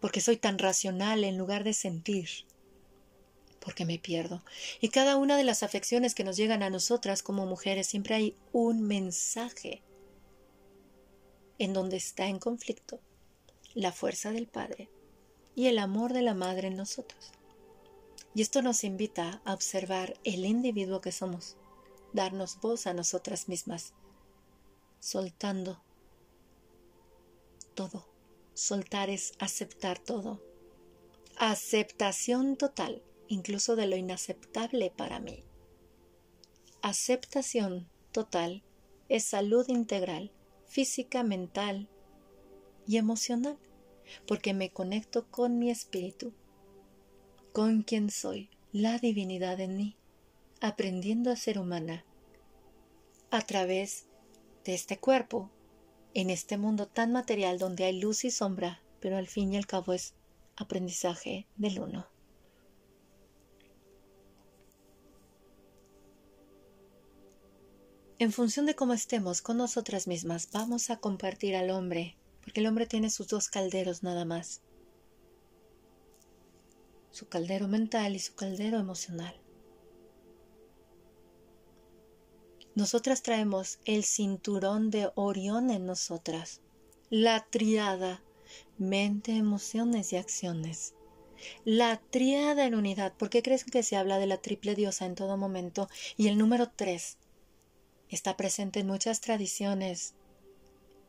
[0.00, 2.28] Porque soy tan racional en lugar de sentir.
[3.60, 4.42] Porque me pierdo.
[4.80, 8.34] Y cada una de las afecciones que nos llegan a nosotras como mujeres siempre hay
[8.52, 9.82] un mensaje
[11.58, 13.00] en donde está en conflicto
[13.74, 14.90] la fuerza del Padre
[15.54, 17.32] y el amor de la Madre en nosotros.
[18.34, 21.56] Y esto nos invita a observar el individuo que somos,
[22.12, 23.92] darnos voz a nosotras mismas,
[25.00, 25.82] soltando
[27.74, 28.06] todo.
[28.54, 30.42] Soltar es aceptar todo.
[31.38, 35.44] Aceptación total, incluso de lo inaceptable para mí.
[36.82, 38.62] Aceptación total
[39.08, 40.32] es salud integral,
[40.66, 41.88] física, mental,
[42.90, 43.56] y emocional,
[44.26, 46.32] porque me conecto con mi espíritu,
[47.52, 49.96] con quien soy, la divinidad en mí,
[50.60, 52.04] aprendiendo a ser humana
[53.30, 54.06] a través
[54.64, 55.52] de este cuerpo,
[56.14, 59.68] en este mundo tan material donde hay luz y sombra, pero al fin y al
[59.68, 60.14] cabo es
[60.56, 62.08] aprendizaje del uno.
[68.18, 72.66] En función de cómo estemos con nosotras mismas, vamos a compartir al hombre porque el
[72.66, 74.62] hombre tiene sus dos calderos nada más,
[77.10, 79.34] su caldero mental y su caldero emocional.
[82.74, 86.60] Nosotras traemos el cinturón de Orión en nosotras,
[87.10, 88.22] la triada,
[88.78, 90.94] mente, emociones y acciones.
[91.64, 93.14] La triada en unidad.
[93.16, 95.88] ¿Por qué crees que se habla de la triple diosa en todo momento?
[96.16, 97.18] Y el número tres
[98.08, 100.14] está presente en muchas tradiciones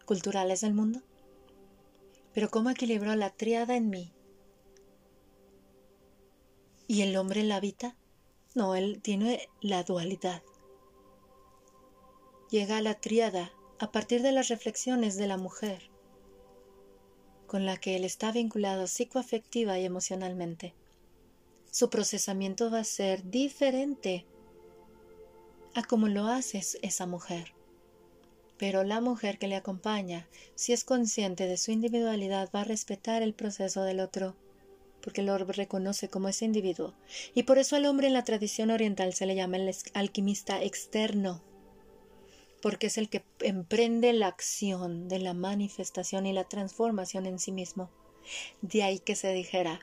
[0.05, 1.01] culturales del mundo.
[2.33, 4.13] Pero ¿cómo equilibró la triada en mí?
[6.87, 7.95] ¿Y el hombre la habita?
[8.55, 10.41] No, él tiene la dualidad.
[12.49, 15.91] Llega a la triada a partir de las reflexiones de la mujer
[17.51, 20.73] con la que él está vinculado psicoafectiva y emocionalmente.
[21.69, 24.25] su procesamiento va a ser diferente
[25.73, 27.53] a como lo hace esa mujer.
[28.61, 33.23] Pero la mujer que le acompaña, si es consciente de su individualidad, va a respetar
[33.23, 34.35] el proceso del otro,
[35.01, 36.93] porque lo reconoce como ese individuo.
[37.33, 41.41] Y por eso al hombre en la tradición oriental se le llama el alquimista externo,
[42.61, 47.51] porque es el que emprende la acción de la manifestación y la transformación en sí
[47.51, 47.89] mismo.
[48.61, 49.79] De ahí que se dijera,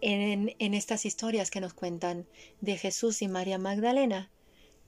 [0.00, 2.26] en, en, estas historias que nos cuentan
[2.62, 4.30] de Jesús y María Magdalena.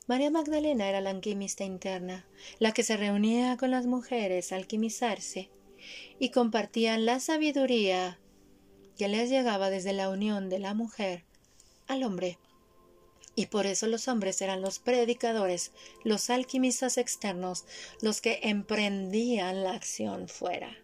[0.08, 2.26] María Magdalena era la alquimista interna,
[2.58, 5.48] la que se reunía con las mujeres a alquimizarse
[6.18, 8.18] y compartían la sabiduría
[8.98, 11.24] que les llegaba desde la unión de la mujer
[11.86, 12.38] al hombre.
[13.36, 15.70] Y por eso los hombres eran los predicadores,
[16.02, 17.64] los alquimistas externos,
[18.00, 20.76] los que emprendían la acción fuera.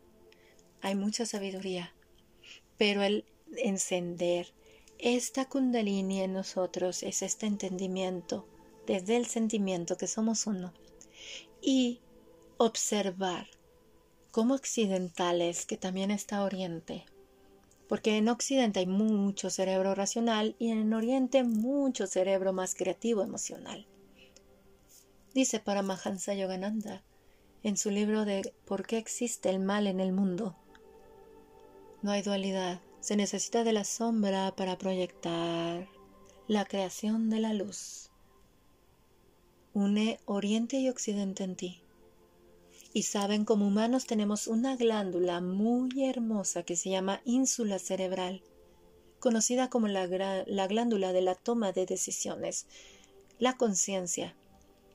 [0.81, 1.92] Hay mucha sabiduría,
[2.76, 3.24] pero el
[3.57, 4.52] encender
[4.98, 8.46] esta kundalini en nosotros es este entendimiento
[8.88, 10.72] desde el sentimiento que somos uno
[11.61, 12.01] y
[12.57, 13.46] observar
[14.31, 17.05] como occidentales que también está oriente
[17.87, 23.87] porque en occidente hay mucho cerebro racional y en oriente mucho cerebro más creativo emocional
[25.35, 27.05] dice Paramahansa Yogananda
[27.62, 30.57] en su libro de ¿Por qué existe el mal en el mundo?
[32.01, 35.88] No hay dualidad, se necesita de la sombra para proyectar
[36.46, 38.07] la creación de la luz.
[39.78, 41.80] Une Oriente y Occidente en ti.
[42.92, 48.42] Y saben, como humanos tenemos una glándula muy hermosa que se llama ínsula cerebral,
[49.20, 50.08] conocida como la,
[50.48, 52.66] la glándula de la toma de decisiones,
[53.38, 54.34] la conciencia,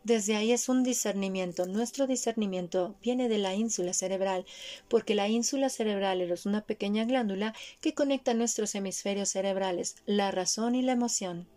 [0.04, 1.66] desde ahí es un discernimiento.
[1.66, 4.46] Nuestro discernimiento viene de la ínsula cerebral,
[4.90, 10.76] porque la ínsula cerebral es una pequeña glándula que conecta nuestros hemisferios cerebrales, la razón
[10.76, 11.48] y la emoción.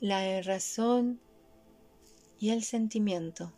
[0.00, 1.20] La razón
[2.40, 3.52] y el sentimiento.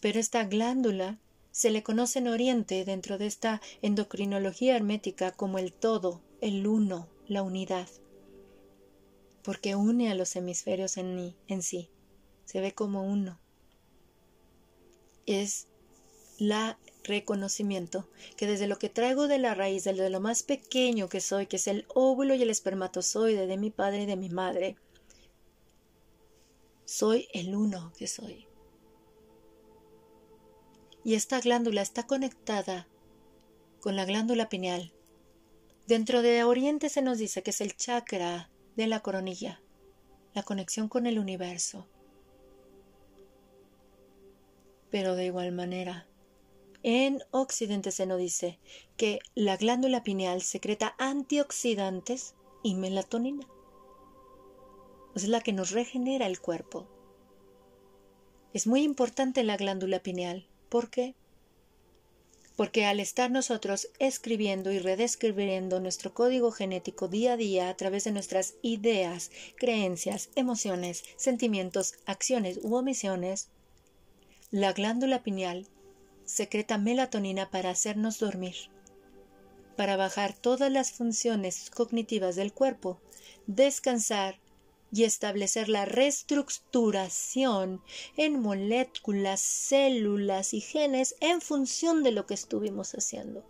[0.00, 1.18] Pero esta glándula
[1.50, 7.08] se le conoce en Oriente dentro de esta endocrinología hermética como el todo, el uno,
[7.26, 7.88] la unidad
[9.42, 11.88] porque une a los hemisferios en, sí,
[12.44, 13.38] se ve como uno.
[15.26, 15.66] Es
[16.38, 21.20] la reconocimiento que desde lo que traigo de la raíz, desde lo más pequeño que
[21.20, 24.76] soy, que es el óvulo y el espermatozoide de mi padre y de mi madre,
[26.90, 28.48] soy el uno que soy.
[31.04, 32.88] Y esta glándula está conectada
[33.80, 34.92] con la glándula pineal.
[35.86, 39.62] Dentro de Oriente se nos dice que es el chakra de la coronilla,
[40.34, 41.86] la conexión con el universo.
[44.90, 46.08] Pero de igual manera,
[46.82, 48.58] en Occidente se nos dice
[48.96, 53.46] que la glándula pineal secreta antioxidantes y melatonina.
[55.14, 56.86] Es la que nos regenera el cuerpo.
[58.52, 60.46] Es muy importante la glándula pineal.
[60.68, 61.14] ¿Por qué?
[62.60, 68.04] porque al estar nosotros escribiendo y redescribiendo nuestro código genético día a día a través
[68.04, 73.48] de nuestras ideas, creencias, emociones, sentimientos, acciones u omisiones,
[74.50, 75.68] la glándula pineal
[76.26, 78.56] secreta melatonina para hacernos dormir,
[79.74, 83.00] para bajar todas las funciones cognitivas del cuerpo,
[83.46, 84.38] descansar
[84.92, 87.82] y establecer la reestructuración
[88.16, 93.44] en moléculas, células y genes en función de lo que estuvimos haciendo.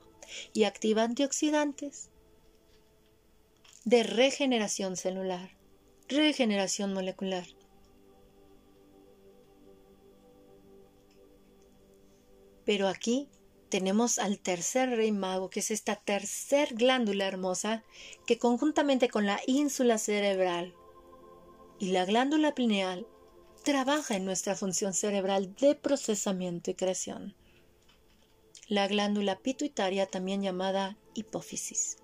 [0.53, 2.11] Y activa antioxidantes
[3.85, 5.57] de regeneración celular,
[6.09, 7.47] regeneración molecular.
[12.65, 13.29] Pero aquí
[13.71, 17.83] tenemos al tercer rey mago, que es esta tercer glándula hermosa
[18.27, 20.75] que conjuntamente con la ínsula cerebral
[21.81, 23.07] y la glándula pineal
[23.65, 27.35] trabaja en nuestra función cerebral de procesamiento y creación.
[28.69, 31.97] La glándula pituitaria, también llamada hipófisis.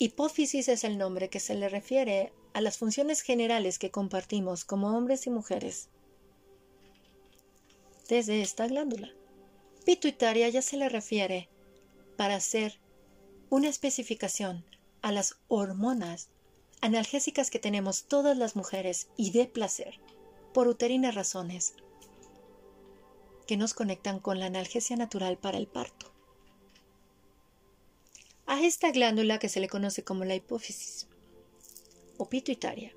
[0.00, 4.96] Hipófisis es el nombre que se le refiere a las funciones generales que compartimos como
[4.96, 5.88] hombres y mujeres
[8.08, 9.12] desde esta glándula.
[9.86, 11.48] Pituitaria ya se le refiere
[12.16, 12.80] para hacer
[13.48, 14.64] una especificación
[15.04, 16.30] a las hormonas
[16.80, 20.00] analgésicas que tenemos todas las mujeres y de placer,
[20.54, 21.74] por uterinas razones,
[23.46, 26.10] que nos conectan con la analgesia natural para el parto.
[28.46, 31.06] A esta glándula que se le conoce como la hipófisis
[32.16, 32.94] o pituitaria.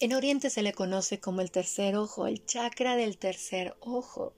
[0.00, 4.32] En Oriente se le conoce como el tercer ojo, el chakra del tercer ojo,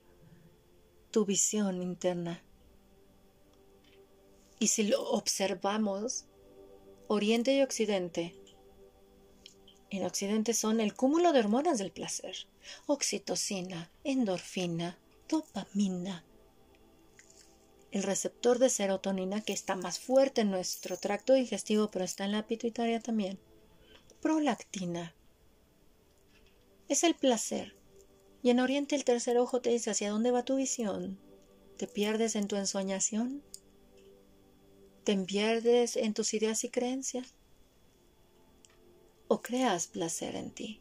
[1.09, 2.43] tu visión interna,
[4.59, 6.25] Y si lo observamos,
[7.07, 8.35] Oriente y Occidente,
[9.93, 12.35] en Occidente son el cúmulo de hormonas del placer,
[12.87, 14.97] oxitocina, endorfina,
[15.29, 16.25] dopamina,
[17.91, 22.31] el receptor de serotonina que está más fuerte en nuestro tracto digestivo, pero está en
[22.31, 23.37] la pituitaria también,
[24.19, 25.13] prolactina.
[26.87, 27.75] Es el placer.
[28.41, 31.19] Y en Oriente el tercer ojo te dice hacia dónde va tu visión.
[31.77, 33.43] ¿Te pierdes en tu ensoñación?
[35.03, 37.33] ¿Te pierdes en tus ideas y creencias?
[39.27, 40.79] ¿O creas placer en ti?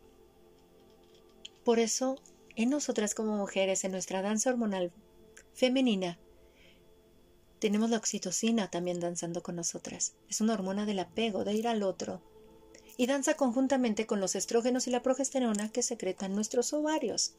[1.65, 2.21] Por eso,
[2.55, 4.93] en nosotras como mujeres, en nuestra danza hormonal
[5.55, 6.21] femenina,
[7.59, 10.15] tenemos la oxitocina también danzando con nosotras.
[10.29, 12.23] Es una hormona del apego, de ir al otro.
[12.97, 17.35] Y danza conjuntamente con los estrógenos y la progesterona que secretan nuestros ovarios.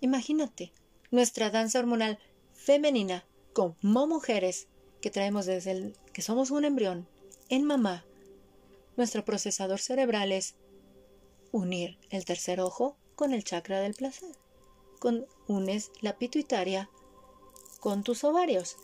[0.00, 0.72] Imagínate,
[1.10, 2.18] nuestra danza hormonal
[2.52, 4.68] femenina como mujeres
[5.00, 7.08] que traemos desde el que somos un embrión
[7.48, 8.04] en mamá.
[8.96, 10.56] Nuestro procesador cerebral es
[11.52, 14.30] unir el tercer ojo con el chakra del placer.
[14.98, 16.90] Con, unes la pituitaria
[17.80, 18.76] con tus ovarios.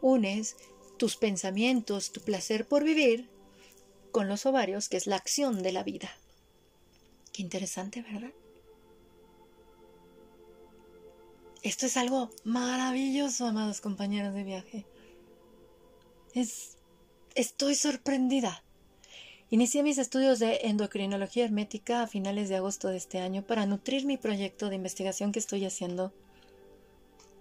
[0.00, 0.56] Unes
[0.96, 3.28] tus pensamientos, tu placer por vivir
[4.10, 6.10] con los ovarios, que es la acción de la vida.
[7.32, 8.32] Qué interesante, ¿verdad?
[11.62, 14.86] Esto es algo maravilloso, amados compañeros de viaje.
[16.34, 16.78] Es,
[17.34, 18.64] estoy sorprendida.
[19.50, 24.06] Inicié mis estudios de endocrinología hermética a finales de agosto de este año para nutrir
[24.06, 26.14] mi proyecto de investigación que estoy haciendo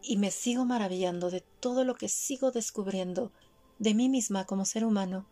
[0.04, 3.32] y me sigo maravillando de todo lo que sigo descubriendo
[3.80, 5.26] de mí misma como ser humano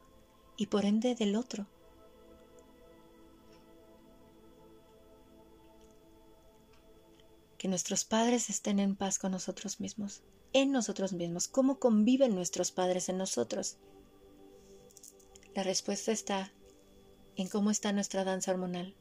[0.55, 1.67] y por ende del otro.
[7.57, 10.21] Que nuestros padres estén en paz con nosotros mismos,
[10.53, 11.47] en nosotros mismos.
[11.47, 13.77] ¿Cómo conviven nuestros padres en nosotros?
[15.55, 16.51] La respuesta está
[17.35, 18.95] en cómo está nuestra danza hormonal,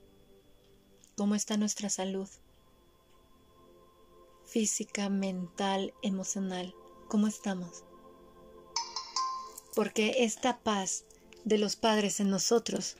[1.16, 2.28] cómo está nuestra salud,
[4.44, 6.74] física, mental, emocional.
[7.08, 7.84] ¿Cómo estamos?
[9.74, 11.04] Porque esta paz
[11.44, 12.96] de los padres en nosotros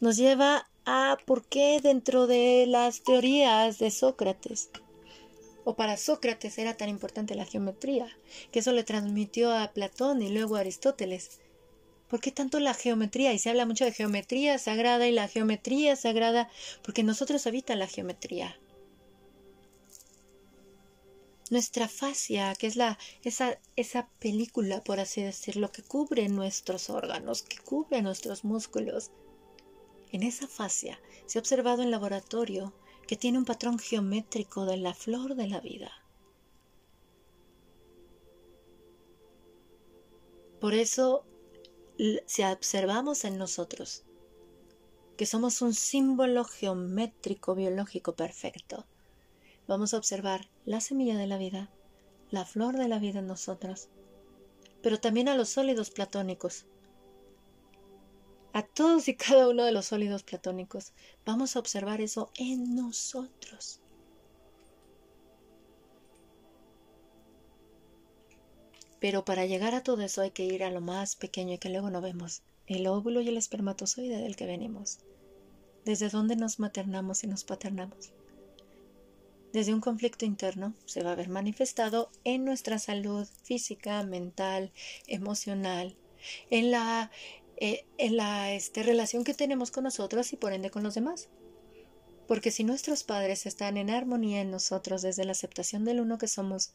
[0.00, 4.70] nos lleva a por qué dentro de las teorías de Sócrates
[5.68, 8.06] o para Sócrates era tan importante la geometría,
[8.52, 11.40] que eso le transmitió a Platón y luego a Aristóteles.
[12.08, 13.32] ¿Por qué tanto la geometría?
[13.32, 16.48] Y se habla mucho de geometría sagrada y la geometría sagrada,
[16.84, 18.56] porque nosotros habita la geometría
[21.50, 27.42] nuestra fascia, que es la, esa, esa película, por así decirlo, que cubre nuestros órganos,
[27.42, 29.10] que cubre nuestros músculos.
[30.12, 32.72] En esa fascia se ha observado en laboratorio
[33.06, 35.92] que tiene un patrón geométrico de la flor de la vida.
[40.60, 41.24] Por eso,
[42.26, 44.04] si observamos en nosotros
[45.16, 48.86] que somos un símbolo geométrico biológico perfecto,
[49.66, 51.70] vamos a observar la semilla de la vida,
[52.30, 53.88] la flor de la vida en nosotros,
[54.82, 56.66] pero también a los sólidos platónicos.
[58.56, 60.94] A todos y cada uno de los sólidos platónicos.
[61.26, 63.80] Vamos a observar eso en nosotros.
[68.98, 71.68] Pero para llegar a todo eso hay que ir a lo más pequeño y que
[71.68, 75.00] luego no vemos, el óvulo y el espermatozoide del que venimos,
[75.84, 78.14] desde donde nos maternamos y nos paternamos
[79.56, 84.70] desde un conflicto interno se va a ver manifestado en nuestra salud física, mental,
[85.06, 85.96] emocional,
[86.50, 87.10] en la,
[87.56, 91.28] eh, en la este, relación que tenemos con nosotros y por ende con los demás.
[92.26, 96.28] Porque si nuestros padres están en armonía en nosotros desde la aceptación del uno que
[96.28, 96.72] somos,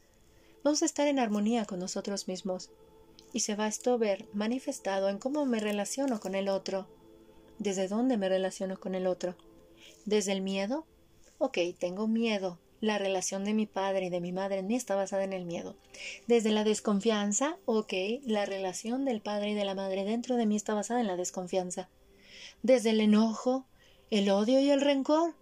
[0.64, 2.70] vamos a estar en armonía con nosotros mismos.
[3.32, 6.88] Y se va esto a ver manifestado en cómo me relaciono con el otro.
[7.58, 9.36] ¿Desde dónde me relaciono con el otro?
[10.04, 10.86] ¿Desde el miedo?
[11.38, 14.96] Ok, tengo miedo la relación de mi padre y de mi madre en mí está
[14.96, 15.76] basada en el miedo.
[16.26, 17.92] Desde la desconfianza, ok,
[18.24, 21.16] la relación del padre y de la madre dentro de mí está basada en la
[21.16, 21.88] desconfianza.
[22.62, 23.66] Desde el enojo,
[24.10, 25.34] el odio y el rencor,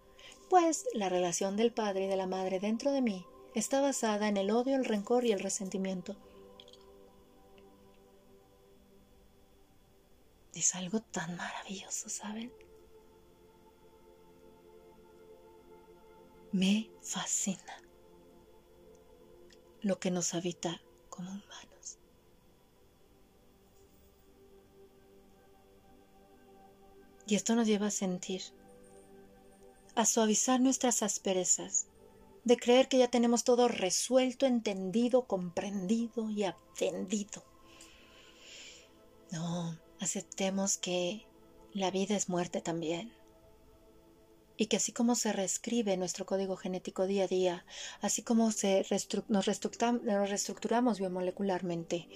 [0.51, 3.25] pues la relación del padre y de la madre dentro de mí
[3.55, 6.15] está basada en el odio, el rencor y el resentimiento.
[10.53, 12.51] Es algo tan maravilloso, ¿saben?
[16.51, 17.81] Me fascina
[19.81, 21.97] lo que nos habita como humanos.
[27.25, 28.41] Y esto nos lleva a sentir,
[29.95, 31.87] a suavizar nuestras asperezas,
[32.43, 37.45] de creer que ya tenemos todo resuelto, entendido, comprendido y atendido.
[39.31, 41.25] No, aceptemos que
[41.73, 43.20] la vida es muerte también.
[44.61, 47.65] Y que así como se reescribe nuestro código genético día a día,
[47.99, 48.85] así como se
[49.27, 52.07] nos, reestructuramos biomolecularmente,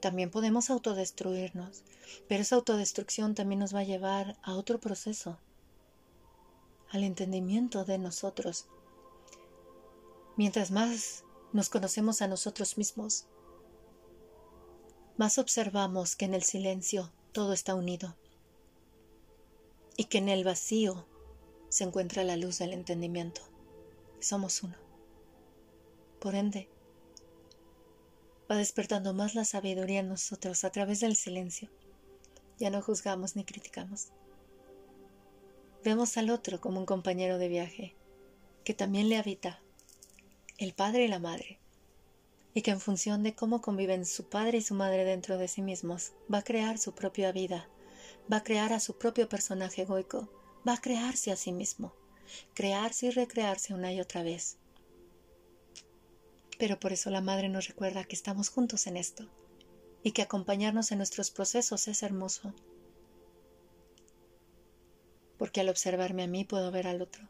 [0.00, 1.84] también podemos autodestruirnos.
[2.28, 5.38] Pero esa autodestrucción también nos va a llevar a otro proceso,
[6.88, 8.68] al entendimiento de nosotros.
[10.38, 13.26] Mientras más nos conocemos a nosotros mismos,
[15.18, 18.16] más observamos que en el silencio todo está unido
[19.98, 21.11] y que en el vacío
[21.72, 23.40] se encuentra la luz del entendimiento.
[24.20, 24.76] Somos uno.
[26.20, 26.68] Por ende,
[28.50, 31.70] va despertando más la sabiduría en nosotros a través del silencio.
[32.58, 34.08] Ya no juzgamos ni criticamos.
[35.82, 37.96] Vemos al otro como un compañero de viaje,
[38.64, 39.62] que también le habita,
[40.58, 41.58] el padre y la madre,
[42.52, 45.62] y que en función de cómo conviven su padre y su madre dentro de sí
[45.62, 47.66] mismos, va a crear su propia vida,
[48.30, 50.28] va a crear a su propio personaje egoico,
[50.66, 51.92] va a crearse a sí mismo,
[52.54, 54.58] crearse y recrearse una y otra vez.
[56.58, 59.28] Pero por eso la madre nos recuerda que estamos juntos en esto
[60.02, 62.54] y que acompañarnos en nuestros procesos es hermoso.
[65.38, 67.28] Porque al observarme a mí puedo ver al otro.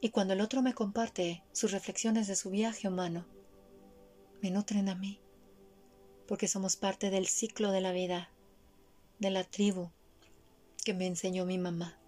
[0.00, 3.26] Y cuando el otro me comparte sus reflexiones de su viaje humano,
[4.42, 5.18] me nutren a mí,
[6.28, 8.30] porque somos parte del ciclo de la vida,
[9.18, 9.90] de la tribu
[10.84, 11.98] que me enseñó mi mamá,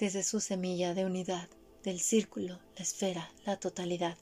[0.00, 1.48] desde su semilla de unidad,
[1.84, 4.16] del círculo, la esfera, la totalidad.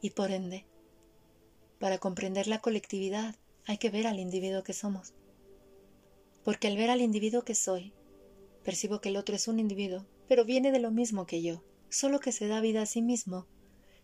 [0.00, 0.66] Y por ende,
[1.78, 5.14] para comprender la colectividad hay que ver al individuo que somos.
[6.44, 7.94] Porque al ver al individuo que soy,
[8.64, 12.18] percibo que el otro es un individuo, pero viene de lo mismo que yo, solo
[12.18, 13.46] que se da vida a sí mismo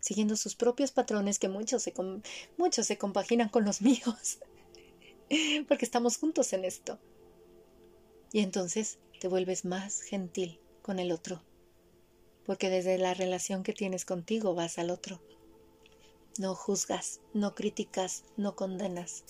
[0.00, 1.92] siguiendo sus propios patrones que muchos se,
[2.56, 4.38] muchos se compaginan con los míos,
[5.68, 6.98] porque estamos juntos en esto.
[8.32, 11.42] Y entonces te vuelves más gentil con el otro,
[12.46, 15.20] porque desde la relación que tienes contigo vas al otro.
[16.38, 19.24] No juzgas, no criticas, no condenas,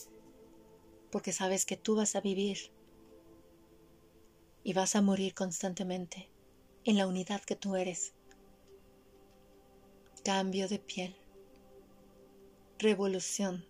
[1.10, 2.70] porque sabes que tú vas a vivir
[4.62, 6.28] y vas a morir constantemente
[6.84, 8.12] en la unidad que tú eres
[10.24, 11.16] cambio de piel,
[12.78, 13.64] revolución,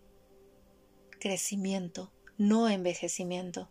[1.19, 3.69] crecimiento, no envejecimiento.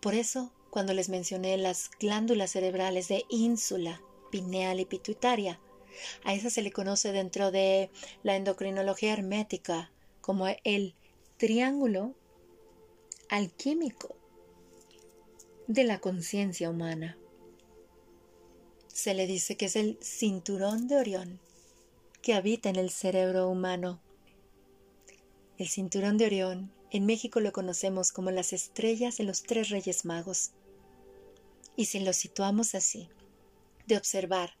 [0.00, 4.02] Por eso, cuando les mencioné las glándulas cerebrales de ínsula,
[4.32, 5.60] pineal y pituitaria,
[6.24, 7.90] a esa se le conoce dentro de
[8.24, 10.96] la endocrinología hermética como el
[11.36, 12.16] triángulo
[13.28, 14.16] alquímico
[15.68, 17.16] de la conciencia humana
[18.88, 21.38] se le dice que es el cinturón de Orión
[22.20, 24.00] que habita en el cerebro humano.
[25.56, 30.04] El cinturón de Orión en México lo conocemos como las estrellas de los tres reyes
[30.04, 30.50] magos.
[31.76, 33.08] Y si lo situamos así,
[33.86, 34.54] de observar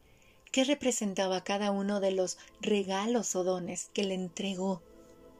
[0.52, 4.82] qué representaba cada uno de los regalos o dones que le entregó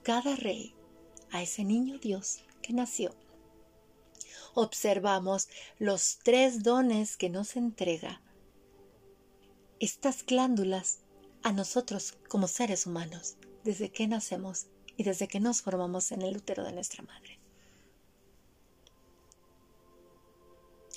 [0.02, 0.74] cada rey
[1.30, 3.14] a ese niño Dios que nació.
[4.54, 5.48] Observamos
[5.78, 8.20] los tres dones que nos entrega
[9.80, 11.00] estas glándulas
[11.42, 14.66] a nosotros como seres humanos desde que nacemos
[14.96, 17.38] y desde que nos formamos en el útero de nuestra madre.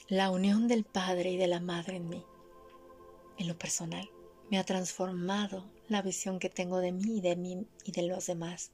[0.09, 2.23] La unión del Padre y de la Madre en mí,
[3.37, 4.09] en lo personal,
[4.49, 8.25] me ha transformado la visión que tengo de mí y de mí y de los
[8.25, 8.71] demás.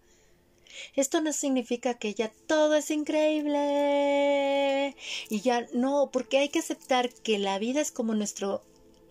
[0.95, 4.95] Esto no significa que ya todo es increíble
[5.27, 8.61] y ya no, porque hay que aceptar que la vida es como nuestro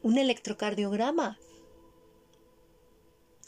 [0.02, 1.40] un electrocardiograma.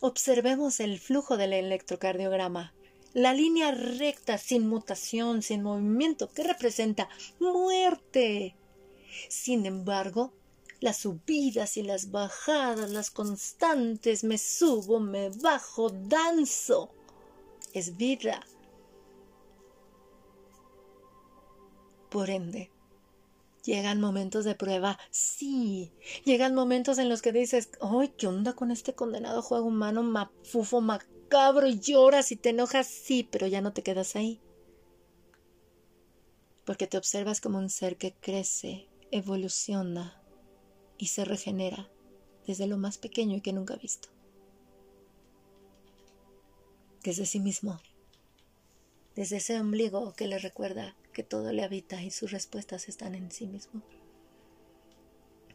[0.00, 2.74] Observemos el flujo del electrocardiograma.
[3.12, 7.08] La línea recta, sin mutación, sin movimiento, que representa
[7.38, 8.56] muerte.
[9.28, 10.32] Sin embargo,
[10.80, 16.90] las subidas y las bajadas, las constantes, me subo, me bajo, danzo,
[17.72, 18.44] es vida.
[22.10, 22.70] Por ende,
[23.64, 25.90] Llegan momentos de prueba, sí.
[26.24, 30.82] Llegan momentos en los que dices, ¡ay, qué onda con este condenado juego humano mafufo,
[30.82, 31.66] macabro!
[31.66, 34.38] Y lloras y te enojas, sí, pero ya no te quedas ahí.
[36.66, 40.20] Porque te observas como un ser que crece, evoluciona
[40.98, 41.88] y se regenera
[42.48, 44.08] desde lo más pequeño y que nunca ha visto.
[47.04, 47.80] Desde sí mismo.
[49.14, 53.30] Desde ese ombligo que le recuerda que todo le habita y sus respuestas están en
[53.30, 53.82] sí mismo.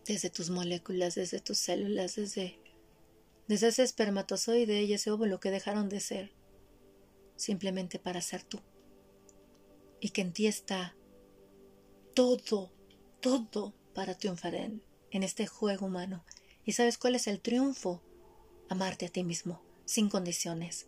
[0.06, 2.62] Desde tus moléculas, desde tus células, desde,
[3.50, 6.32] desde ese espermatozoide y ese óvulo que dejaron de ser,
[7.36, 8.62] simplemente para ser tú.
[10.00, 10.96] y que en ti está
[12.14, 12.72] todo,
[13.22, 16.24] todo para triunfar en, en este juego humano.
[16.66, 18.02] ¿Y sabes cuál es el triunfo?
[18.70, 20.88] Amarte a ti mismo, sin condiciones,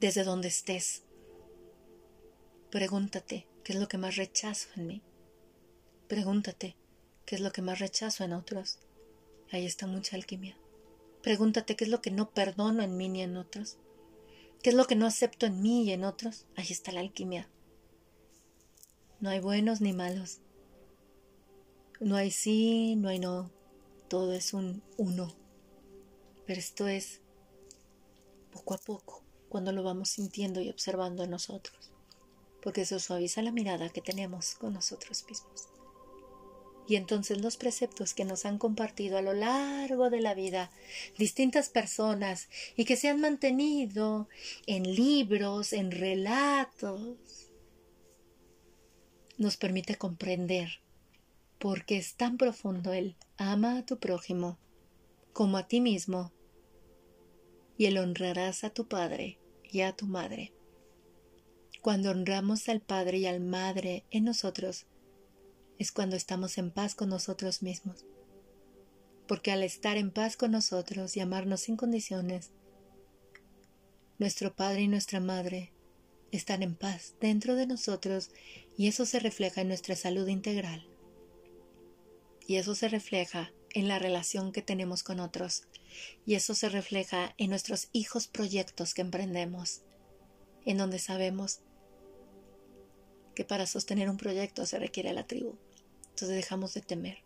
[0.00, 1.02] desde donde estés.
[2.70, 5.02] Pregúntate, ¿qué es lo que más rechazo en mí?
[6.08, 6.76] Pregúntate,
[7.24, 8.78] ¿qué es lo que más rechazo en otros?
[9.50, 10.56] Ahí está mucha alquimia.
[11.22, 13.78] Pregúntate, ¿qué es lo que no perdono en mí ni en otros?
[14.62, 16.46] ¿Qué es lo que no acepto en mí y en otros?
[16.56, 17.48] Ahí está la alquimia.
[19.20, 20.40] No hay buenos ni malos.
[22.00, 23.50] No hay sí, no hay no.
[24.08, 25.34] Todo es un uno.
[26.46, 27.20] Pero esto es
[28.50, 31.92] poco a poco, cuando lo vamos sintiendo y observando en nosotros.
[32.62, 35.68] Porque eso suaviza la mirada que tenemos con nosotros mismos.
[36.88, 40.70] Y entonces los preceptos que nos han compartido a lo largo de la vida
[41.18, 44.26] distintas personas y que se han mantenido
[44.66, 47.18] en libros, en relatos,
[49.36, 50.80] nos permite comprender
[51.60, 54.58] por qué es tan profundo el ama a tu prójimo
[55.34, 56.32] como a ti mismo
[57.76, 60.54] y el honrarás a tu padre y a tu madre.
[61.82, 64.86] Cuando honramos al padre y al madre en nosotros,
[65.78, 68.06] es cuando estamos en paz con nosotros mismos.
[69.28, 72.52] Porque al estar en paz con nosotros y amarnos sin condiciones,
[74.18, 75.72] nuestro Padre y nuestra Madre
[76.32, 78.30] están en paz dentro de nosotros
[78.76, 80.89] y eso se refleja en nuestra salud integral.
[82.50, 85.68] Y eso se refleja en la relación que tenemos con otros.
[86.26, 89.82] Y eso se refleja en nuestros hijos proyectos que emprendemos,
[90.64, 91.60] en donde sabemos
[93.36, 95.58] que para sostener un proyecto se requiere la tribu.
[96.08, 97.18] Entonces dejamos de temer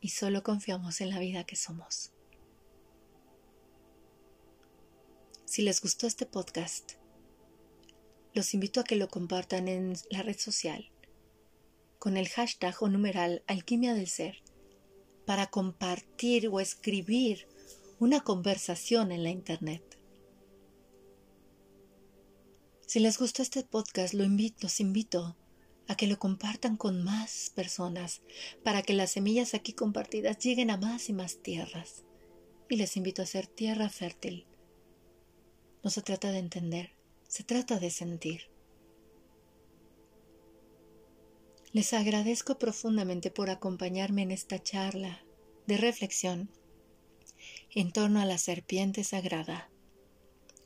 [0.00, 2.10] y solo confiamos en la vida que somos.
[5.44, 6.94] Si les gustó este podcast,
[8.34, 10.90] los invito a que lo compartan en la red social
[12.02, 14.42] con el hashtag o numeral alquimia del ser
[15.24, 17.46] para compartir o escribir
[18.00, 20.00] una conversación en la internet.
[22.88, 25.36] Si les gustó este podcast, lo invito, los invito
[25.86, 28.22] a que lo compartan con más personas
[28.64, 32.02] para que las semillas aquí compartidas lleguen a más y más tierras.
[32.68, 34.48] Y les invito a ser tierra fértil.
[35.84, 36.96] No se trata de entender,
[37.28, 38.51] se trata de sentir.
[41.72, 45.24] Les agradezco profundamente por acompañarme en esta charla
[45.66, 46.50] de reflexión
[47.70, 49.70] en torno a la serpiente sagrada,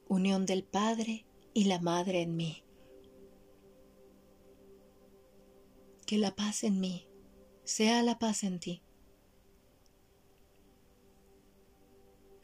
[0.09, 2.65] unión del Padre y la Madre en mí.
[6.07, 7.07] Que la paz en mí
[7.63, 8.83] sea la paz en ti.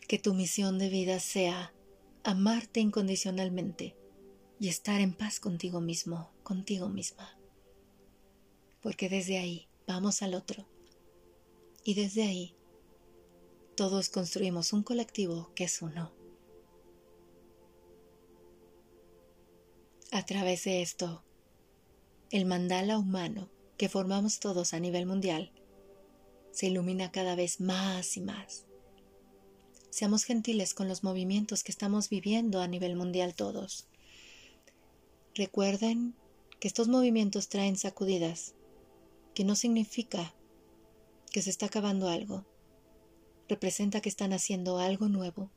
[0.06, 1.74] Que tu misión de vida sea
[2.22, 3.96] amarte incondicionalmente
[4.60, 7.41] y estar en paz contigo mismo, contigo misma.
[8.82, 10.66] Porque desde ahí vamos al otro.
[11.84, 12.54] Y desde ahí
[13.76, 16.12] todos construimos un colectivo que es uno.
[20.10, 21.22] A través de esto,
[22.30, 25.52] el mandala humano que formamos todos a nivel mundial
[26.52, 28.66] se ilumina cada vez más y más.
[29.90, 33.86] Seamos gentiles con los movimientos que estamos viviendo a nivel mundial todos.
[35.34, 36.14] Recuerden
[36.60, 38.54] que estos movimientos traen sacudidas,
[39.34, 40.34] que no significa
[41.30, 42.44] que se está acabando algo.
[43.48, 45.50] Representa que están haciendo algo nuevo.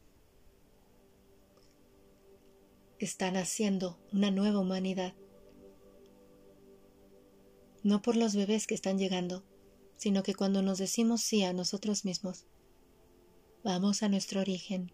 [2.99, 5.13] Están haciendo una nueva humanidad.
[7.83, 9.43] No por los bebés que están llegando,
[9.97, 12.45] sino que cuando nos decimos sí a nosotros mismos,
[13.63, 14.91] vamos a nuestro origen,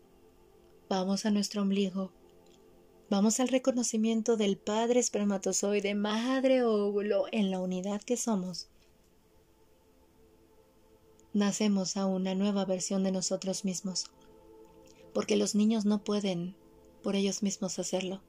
[0.90, 2.12] vamos a nuestro ombligo,
[3.12, 8.71] Vamos al reconocimiento del Padre espermatozoide, Madre óvulo, en la unidad que somos.
[11.34, 14.06] Nacemos a una nueva versión de nosotros mismos,
[15.14, 16.56] porque los niños no pueden
[17.04, 18.22] por ellos mismos hacerlo.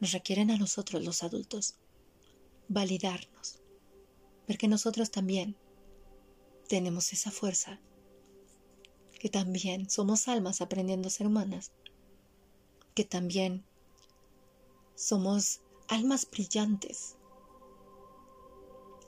[0.00, 1.76] Nos requieren a nosotros los adultos
[2.68, 3.60] validarnos,
[4.46, 5.56] porque nosotros también
[6.68, 7.80] tenemos esa fuerza,
[9.22, 11.70] que también somos almas aprendiendo a ser humanas.
[12.92, 13.64] Que también
[14.96, 17.14] somos almas brillantes.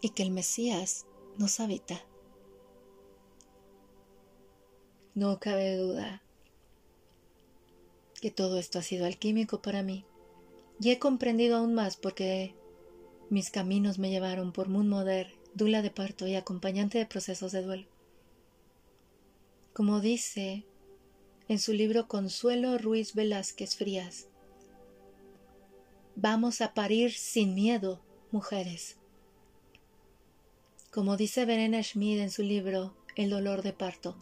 [0.00, 1.04] Y que el Mesías
[1.36, 2.00] nos habita.
[5.14, 6.22] No cabe duda
[8.20, 10.04] que todo esto ha sido alquímico para mí
[10.80, 12.54] y he comprendido aún más porque
[13.30, 17.62] mis caminos me llevaron por Moon Moder, dula de parto y acompañante de procesos de
[17.62, 17.86] duelo.
[19.72, 20.64] Como dice
[21.48, 24.26] en su libro Consuelo Ruiz Velázquez Frías.
[26.16, 28.00] Vamos a parir sin miedo,
[28.30, 28.96] mujeres.
[30.90, 34.16] Como dice Verena Schmid en su libro El dolor de parto,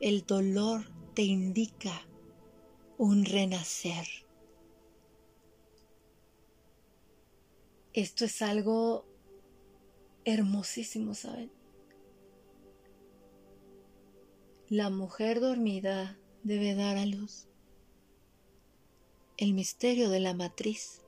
[0.00, 0.84] el dolor
[1.14, 2.06] te indica
[2.98, 4.06] un renacer.
[7.92, 9.04] Esto es algo
[10.24, 11.50] hermosísimo, ¿saben?
[14.68, 17.48] La mujer dormida debe dar a luz.
[19.36, 21.00] El misterio de la matriz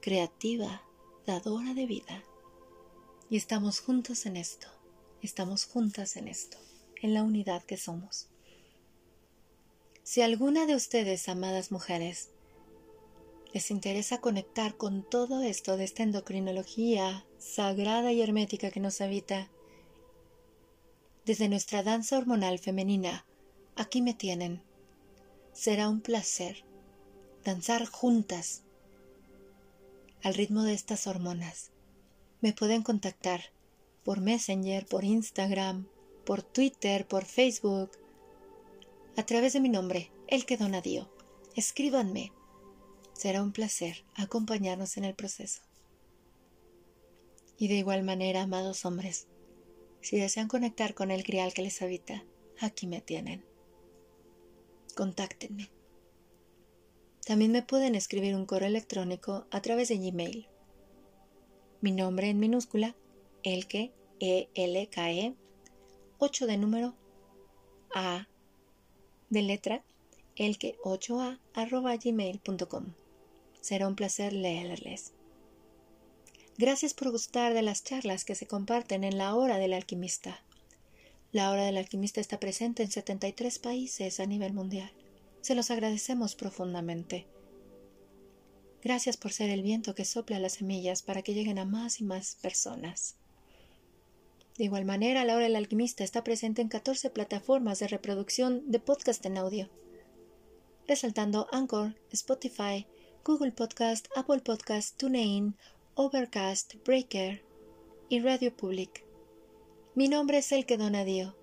[0.00, 0.82] creativa,
[1.26, 2.22] dadora de vida.
[3.28, 4.68] Y estamos juntos en esto,
[5.20, 6.56] estamos juntas en esto,
[7.02, 8.28] en la unidad que somos.
[10.10, 12.30] Si alguna de ustedes, amadas mujeres,
[13.52, 19.50] les interesa conectar con todo esto de esta endocrinología sagrada y hermética que nos habita,
[21.26, 23.26] desde nuestra danza hormonal femenina,
[23.76, 24.62] aquí me tienen.
[25.52, 26.64] Será un placer
[27.44, 28.62] danzar juntas
[30.22, 31.70] al ritmo de estas hormonas.
[32.40, 33.52] Me pueden contactar
[34.04, 35.86] por Messenger, por Instagram,
[36.24, 37.90] por Twitter, por Facebook,
[39.18, 41.10] a través de mi nombre, El que Donadío.
[41.56, 42.32] Escríbanme.
[43.14, 45.60] Será un placer acompañarnos en el proceso.
[47.58, 49.26] Y de igual manera, amados hombres,
[50.02, 52.24] si desean conectar con el grial que les habita,
[52.60, 53.44] aquí me tienen.
[54.94, 55.68] Contáctenme.
[57.26, 60.46] También me pueden escribir un correo electrónico a través de Gmail.
[61.80, 62.94] Mi nombre en minúscula,
[63.42, 65.34] elke, e l k -E,
[66.18, 66.94] 8 de número,
[67.92, 68.28] a
[69.30, 69.82] de letra,
[70.36, 72.92] elke8a arroba gmail.com.
[73.60, 75.12] Será un placer leerles.
[76.56, 80.42] Gracias por gustar de las charlas que se comparten en la Hora del Alquimista.
[81.30, 84.90] La Hora del Alquimista está presente en 73 países a nivel mundial.
[85.40, 87.26] Se los agradecemos profundamente.
[88.82, 92.04] Gracias por ser el viento que sopla las semillas para que lleguen a más y
[92.04, 93.16] más personas.
[94.58, 98.80] De igual manera, La Hora del Alquimista está presente en 14 plataformas de reproducción de
[98.80, 99.70] podcast en audio,
[100.88, 102.84] resaltando Anchor, Spotify,
[103.24, 105.56] Google Podcast, Apple Podcast, TuneIn,
[105.94, 107.44] Overcast, Breaker
[108.08, 109.04] y Radio Public.
[109.94, 111.36] Mi nombre es Elke Donadío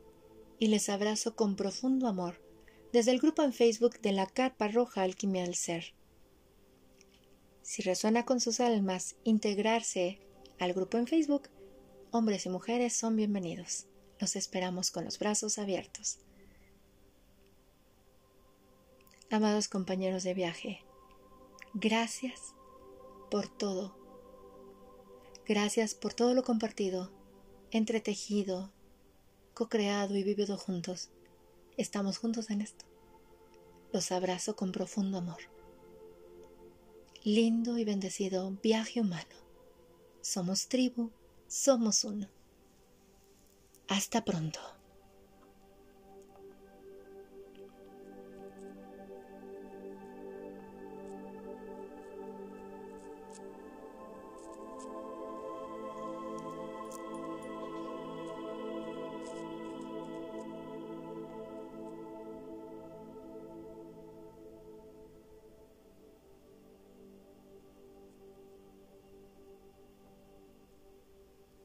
[0.59, 2.41] y les abrazo con profundo amor
[2.91, 5.93] desde el grupo en Facebook de la Carpa Roja Alquimia del Ser.
[7.61, 10.19] Si resuena con sus almas integrarse
[10.59, 11.49] al grupo en Facebook,
[12.15, 13.87] hombres y mujeres son bienvenidos.
[14.21, 16.19] Los esperamos con los brazos abiertos.
[19.29, 20.85] Amados compañeros de viaje,
[21.73, 22.53] gracias
[23.29, 24.05] por todo
[25.45, 27.11] Gracias por todo lo compartido,
[27.69, 28.71] entretejido,
[29.53, 31.11] co-creado y vivido juntos.
[31.77, 32.85] Estamos juntos en esto.
[33.93, 35.41] Los abrazo con profundo amor.
[37.23, 39.35] Lindo y bendecido viaje humano.
[40.21, 41.11] Somos tribu,
[41.47, 42.27] somos uno.
[43.87, 44.74] Hasta pronto.